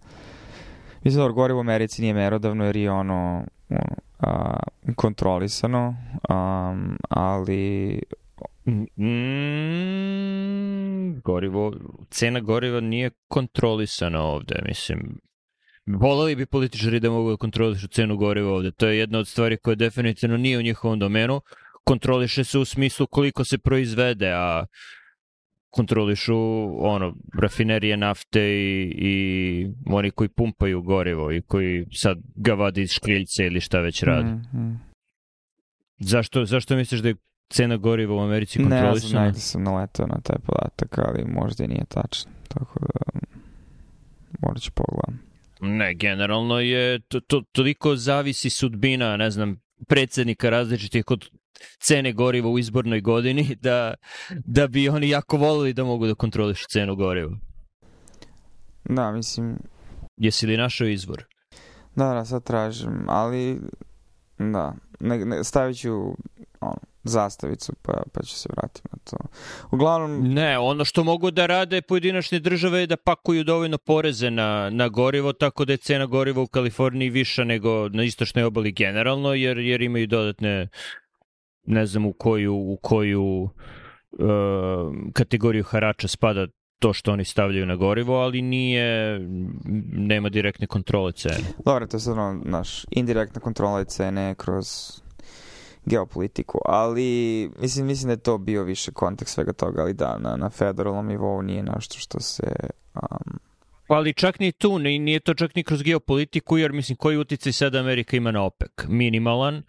mislim 1.03 1.23
da 1.25 1.31
gorivo 1.31 1.59
u 1.59 1.61
Americi 1.61 2.01
nije 2.01 2.13
merodavno 2.13 2.65
jer 2.65 2.75
je 2.75 2.91
ono, 2.91 3.45
ono 3.69 3.95
a, 4.19 4.57
kontrolisano, 4.95 5.95
um, 6.29 6.97
ali 7.09 8.01
Mm, 8.67 8.81
gorivo, 11.23 11.73
cena 12.09 12.39
goriva 12.39 12.79
nije 12.79 13.11
kontrolisana 13.27 14.21
ovde, 14.21 14.55
mislim. 14.67 15.19
Voleli 15.85 16.35
bi 16.35 16.45
političari 16.45 16.99
da 16.99 17.09
mogu 17.09 17.29
da 17.29 17.37
kontrolišu 17.37 17.87
cenu 17.87 18.17
goriva 18.17 18.51
ovde. 18.51 18.71
To 18.71 18.87
je 18.87 18.97
jedna 18.97 19.19
od 19.19 19.27
stvari 19.27 19.57
koja 19.57 19.75
definitivno 19.75 20.37
nije 20.37 20.57
u 20.57 20.61
njihovom 20.61 20.99
domenu. 20.99 21.41
Kontroliše 21.83 22.43
se 22.43 22.59
u 22.59 22.65
smislu 22.65 23.07
koliko 23.07 23.43
se 23.43 23.57
proizvede, 23.57 24.31
a 24.31 24.65
kontrolišu 25.69 26.35
ono, 26.85 27.15
rafinerije 27.41 27.97
nafte 27.97 28.41
i, 28.41 28.93
i 28.97 29.67
oni 29.85 30.11
koji 30.11 30.29
pumpaju 30.29 30.81
gorivo 30.81 31.31
i 31.31 31.41
koji 31.41 31.85
sad 31.91 32.17
ga 32.35 32.53
vadi 32.53 32.81
iz 32.81 32.91
škriljce 32.91 33.45
ili 33.45 33.61
šta 33.61 33.79
već 33.79 34.03
radi. 34.03 34.29
Mm, 34.29 34.59
mm. 34.59 34.79
Zašto, 35.99 36.45
zašto 36.45 36.75
misliš 36.75 37.01
da 37.01 37.07
je 37.07 37.15
cena 37.53 37.77
goriva 37.77 38.15
u 38.15 38.19
Americi 38.19 38.59
Ne 38.59 38.65
znam, 38.65 38.79
kontrolisana? 38.79 39.23
negde 39.23 39.39
sam 39.39 39.63
naletao 39.63 40.07
na 40.07 40.21
taj 40.23 40.37
podatak, 40.45 40.97
ali 40.97 41.25
možda 41.25 41.63
i 41.63 41.67
nije 41.67 41.85
tačno. 41.89 42.31
Tako 42.47 42.79
da, 42.79 43.19
morat 44.39 44.61
ću 44.61 44.71
pogledam. 44.71 45.19
Ne, 45.61 45.93
generalno 45.93 46.59
je 46.59 46.99
to, 46.99 47.19
to, 47.19 47.41
toliko 47.51 47.95
zavisi 47.95 48.49
sudbina, 48.49 49.17
ne 49.17 49.31
znam, 49.31 49.61
predsednika 49.87 50.49
različitih 50.49 51.05
kod 51.05 51.29
cene 51.79 52.13
goriva 52.13 52.49
u 52.49 52.59
izbornoj 52.59 53.01
godini 53.01 53.55
da, 53.61 53.93
da 54.45 54.67
bi 54.67 54.89
oni 54.89 55.09
jako 55.09 55.37
volili 55.37 55.73
da 55.73 55.83
mogu 55.83 56.07
da 56.07 56.15
kontrolišu 56.15 56.65
cenu 56.69 56.95
goriva. 56.95 57.31
Da, 58.89 59.11
mislim, 59.11 59.57
Jesi 60.17 60.47
li 60.47 60.57
našao 60.57 60.87
izvor? 60.87 61.25
da, 61.95 62.13
da, 62.13 62.25
sad 62.25 62.43
tražim, 62.43 63.05
ali, 63.07 63.59
da, 64.37 64.73
ne, 64.99 65.25
ne, 65.25 65.43
stavit 65.43 65.77
ću 65.77 66.15
ono, 66.63 66.93
zastavicu, 67.03 67.73
pa, 67.81 68.03
pa 68.13 68.21
ću 68.23 68.35
se 68.35 68.49
vratiti 68.57 68.87
na 68.91 68.97
to. 69.03 69.17
Uglavnom, 69.71 70.33
Ne, 70.33 70.59
ono 70.59 70.85
što 70.85 71.03
mogu 71.03 71.31
da 71.31 71.45
rade 71.45 71.81
pojedinačne 71.81 72.39
države 72.39 72.79
je 72.79 72.87
da 72.87 72.97
pakuju 72.97 73.43
dovoljno 73.43 73.77
poreze 73.77 74.31
na, 74.31 74.69
na 74.69 74.87
gorivo, 74.87 75.33
tako 75.33 75.65
da 75.65 75.73
je 75.73 75.77
cena 75.77 76.05
goriva 76.05 76.41
u 76.41 76.47
Kaliforniji 76.47 77.09
viša 77.09 77.43
nego 77.43 77.89
na 77.89 78.03
istočnoj 78.03 78.43
obali 78.43 78.71
generalno, 78.71 79.33
jer, 79.33 79.57
jer 79.57 79.81
imaju 79.81 80.07
dodatne, 80.07 80.67
ne 81.65 81.85
znam 81.85 82.05
u 82.05 82.13
koju, 82.13 82.55
u 82.55 82.77
koju 82.81 83.23
uh, 83.23 83.49
kategoriju 85.13 85.63
harača 85.63 86.07
spada 86.07 86.47
to 86.79 86.93
što 86.93 87.11
oni 87.11 87.25
stavljaju 87.25 87.65
na 87.65 87.75
gorivo, 87.75 88.15
ali 88.15 88.41
nije, 88.41 89.19
nema 89.93 90.29
direktne 90.29 90.67
kontrole 90.67 91.11
cene. 91.11 91.43
dobro, 91.65 91.87
to 91.87 91.97
je 91.97 92.01
sad 92.01 92.17
ono, 92.17 92.41
naš, 92.45 92.85
indirektna 92.91 93.41
kontrola 93.41 93.83
cene 93.83 94.35
kroz 94.35 94.67
geopolitiku, 95.85 96.59
ali 96.65 97.49
mislim, 97.59 97.85
mislim 97.85 98.07
da 98.07 98.13
je 98.13 98.23
to 98.23 98.37
bio 98.37 98.63
više 98.63 98.91
kontekst 98.91 99.33
svega 99.33 99.53
toga, 99.53 99.81
ali 99.81 99.93
da, 99.93 100.17
na, 100.19 100.35
na 100.35 100.49
federalnom 100.49 101.07
nivou 101.07 101.41
nije 101.41 101.63
nešto 101.63 101.97
što 101.97 102.19
se 102.19 102.53
um, 102.93 103.39
Ali 103.87 104.13
čak 104.13 104.39
ni 104.39 104.51
tu, 104.51 104.79
ni, 104.79 104.99
nije 104.99 105.19
to 105.19 105.33
čak 105.33 105.55
ni 105.55 105.63
kroz 105.63 105.83
geopolitiku, 105.83 106.57
jer 106.57 106.71
mislim 106.71 106.95
koji 106.95 107.17
uticaj 107.17 107.51
sada 107.51 107.79
Amerika 107.79 108.17
ima 108.17 108.31
na 108.31 108.43
OPEC? 108.43 108.71
Minimalan. 108.87 109.63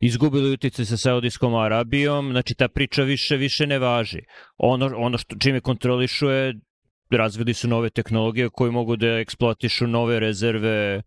Izgubili 0.00 0.52
uticaj 0.52 0.84
sa 0.84 0.96
Saudijskom 0.96 1.54
Arabijom, 1.54 2.30
znači 2.30 2.54
ta 2.54 2.68
priča 2.68 3.02
više 3.02 3.36
više 3.36 3.66
ne 3.66 3.78
važi. 3.78 4.20
Ono, 4.56 4.90
ono 4.96 5.18
što 5.18 5.36
čime 5.38 5.60
kontrolišu 5.60 6.26
je 6.26 6.54
razvili 7.10 7.54
su 7.54 7.68
nove 7.68 7.90
tehnologije 7.90 8.48
koje 8.48 8.70
mogu 8.70 8.96
da 8.96 9.06
eksploatišu 9.06 9.86
nove 9.86 10.20
rezerve 10.20 11.02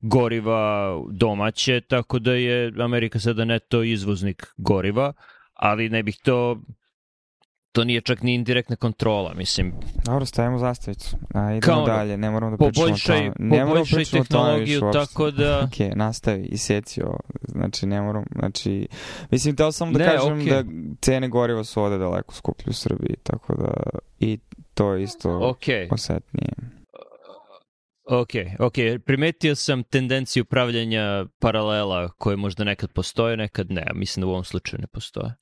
goriva 0.00 0.92
domaće, 1.10 1.80
tako 1.80 2.18
da 2.18 2.32
je 2.32 2.72
Amerika 2.80 3.20
sada 3.20 3.44
neto 3.44 3.82
izvoznik 3.82 4.46
goriva, 4.56 5.12
ali 5.54 5.88
ne 5.88 6.02
bih 6.02 6.18
to 6.24 6.60
to 7.72 7.84
nije 7.84 8.00
čak 8.00 8.22
ni 8.22 8.34
indirektna 8.34 8.76
kontrola, 8.76 9.34
mislim. 9.34 9.74
Dobro, 10.04 10.26
stavimo 10.26 10.58
zastavicu. 10.58 11.16
A, 11.34 11.40
idemo 11.52 11.60
Kao 11.60 11.76
ono, 11.76 11.86
dalje, 11.86 12.16
ne 12.16 12.30
moramo 12.30 12.56
da 12.56 12.66
pričamo 12.66 12.86
o 12.86 12.96
tome. 13.06 13.32
Ne 13.38 13.64
moramo 13.64 13.66
da 13.66 13.72
poboljšaj 13.74 13.96
pričamo 13.96 14.22
o 14.22 14.24
tome 14.24 14.44
tehnologiju 14.44 14.74
više 14.74 14.84
uopšte. 14.84 15.00
tako 15.00 15.30
da... 15.30 15.60
Ok, 15.64 15.96
nastavi, 15.96 16.42
iseci 16.44 17.02
ovo. 17.02 17.18
Znači, 17.48 17.86
ne 17.86 18.02
moram, 18.02 18.24
znači... 18.38 18.88
Mislim, 19.30 19.56
teo 19.56 19.72
sam 19.72 19.92
da 19.92 19.98
Ne, 19.98 20.04
kažem 20.04 20.40
okej. 20.40 20.50
da 20.52 20.64
cene 21.00 21.28
goriva 21.28 21.64
su 21.64 21.82
ovde 21.82 21.98
daleko 21.98 22.34
skuplje 22.34 22.70
u 22.70 22.72
Srbiji, 22.72 23.16
tako 23.22 23.54
da 23.54 23.72
i 24.20 24.38
to 24.74 24.92
je 24.92 25.02
isto 25.02 25.38
Ok, 25.38 25.66
osetnije. 25.90 26.77
Ok, 28.08 28.30
ok. 28.58 28.74
Primetio 29.06 29.54
sam 29.54 29.82
tendenciju 29.82 30.44
pravljanja 30.44 31.26
paralela 31.40 32.08
koje 32.08 32.36
možda 32.36 32.64
nekad 32.64 32.92
postoje, 32.92 33.36
nekad 33.36 33.70
ne. 33.70 33.86
Mislim 33.94 34.20
da 34.20 34.26
u 34.26 34.30
ovom 34.30 34.44
slučaju 34.44 34.80
ne 34.80 34.86
postoje. 34.86 35.34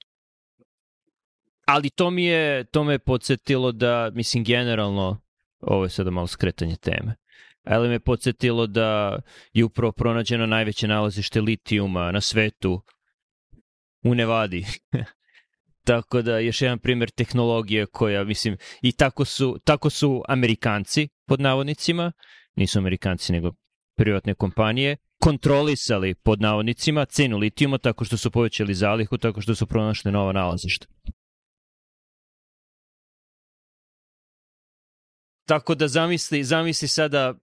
Ali 1.66 1.90
to 1.90 2.10
mi 2.10 2.24
je, 2.24 2.64
to 2.64 2.84
me 2.84 2.94
je 2.94 2.98
podsjetilo 2.98 3.72
da, 3.72 4.10
mislim, 4.14 4.44
generalno, 4.44 5.20
ovo 5.60 5.84
je 5.84 5.90
sada 5.90 6.10
malo 6.10 6.26
skretanje 6.26 6.76
teme, 6.76 7.14
ali 7.64 7.88
me 7.88 7.94
je 7.94 8.00
podsjetilo 8.00 8.66
da 8.66 9.20
je 9.52 9.64
upravo 9.64 9.92
pronađeno 9.92 10.46
najveće 10.46 10.88
nalazište 10.88 11.40
litijuma 11.40 12.12
na 12.12 12.20
svetu 12.20 12.82
u 14.04 14.14
Nevadi. 14.14 14.64
Tako 15.86 16.22
da 16.22 16.38
još 16.38 16.62
jedan 16.62 16.78
primjer 16.78 17.10
tehnologije 17.10 17.86
koja, 17.86 18.24
mislim, 18.24 18.56
i 18.82 18.92
tako 18.92 19.24
su, 19.24 19.58
tako 19.64 19.90
su 19.90 20.22
Amerikanci, 20.28 21.08
pod 21.26 21.40
navodnicima, 21.40 22.12
nisu 22.56 22.78
Amerikanci 22.78 23.32
nego 23.32 23.52
privatne 23.96 24.34
kompanije, 24.34 24.96
kontrolisali 25.20 26.14
pod 26.14 26.40
navodnicima 26.40 27.04
cenu 27.04 27.38
litijuma 27.38 27.78
tako 27.78 28.04
što 28.04 28.16
su 28.16 28.30
povećali 28.30 28.74
zalihu, 28.74 29.18
tako 29.18 29.40
što 29.40 29.54
su 29.54 29.66
pronašli 29.66 30.12
nova 30.12 30.32
nalazišta. 30.32 30.86
Tako 35.46 35.74
da 35.74 35.88
zamisli, 35.88 36.44
zamisli 36.44 36.88
sada 36.88 37.34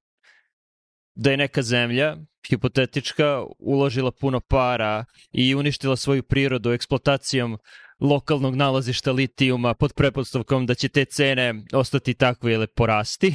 da 1.16 1.32
je 1.32 1.38
neka 1.38 1.61
zemlja, 1.61 2.18
hipotetička, 2.49 3.43
uložila 3.59 4.11
puno 4.11 4.39
para 4.39 5.05
i 5.32 5.55
uništila 5.55 5.95
svoju 5.95 6.24
prirodu 6.24 6.72
eksploatacijom 6.72 7.57
lokalnog 7.99 8.55
nalazišta 8.55 9.11
litijuma 9.11 9.74
pod 9.74 9.93
prepostavkom 9.93 10.66
da 10.66 10.76
će 10.76 10.89
te 10.89 11.05
cene 11.05 11.53
ostati 11.74 12.14
takve 12.14 12.53
ili 12.53 12.68
porasti. 12.68 13.34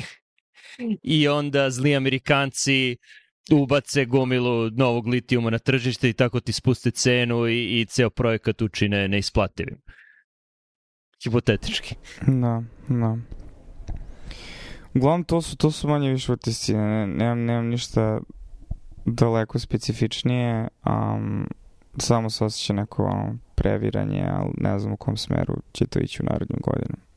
I 1.02 1.28
onda 1.28 1.70
zli 1.70 1.96
Amerikanci 1.96 2.96
ubace 3.52 4.04
gomilu 4.04 4.70
novog 4.70 5.06
litijuma 5.06 5.50
na 5.50 5.58
tržište 5.58 6.08
i 6.08 6.12
tako 6.12 6.40
ti 6.40 6.52
spuste 6.52 6.90
cenu 6.90 7.48
i, 7.48 7.80
i 7.80 7.86
ceo 7.86 8.10
projekat 8.10 8.62
učine 8.62 9.08
neisplativim. 9.08 9.80
Hipotetički. 11.24 11.94
Da, 12.26 12.62
da. 12.88 13.16
Uglavnom, 14.94 15.24
to 15.24 15.42
su, 15.42 15.56
to 15.56 15.70
su 15.70 15.88
manje 15.88 16.10
više 16.10 16.32
utisci. 16.32 16.74
Ne, 16.74 17.06
nemam, 17.06 17.44
nemam 17.44 17.66
ništa 17.66 18.20
daleko 19.04 19.58
specifičnije. 19.58 20.68
Um, 20.86 21.48
samo 21.96 22.30
se 22.30 22.44
osjeća 22.44 22.72
neko 22.72 23.04
ono, 23.04 23.38
previranje, 23.54 24.24
ali 24.30 24.50
ne 24.56 24.78
znam 24.78 24.92
u 24.92 24.96
kom 24.96 25.16
smeru 25.16 25.54
će 25.72 25.86
to 25.86 25.98
ići 25.98 26.22
u 26.22 26.26
narednim 26.26 26.60
godinama. 26.64 27.07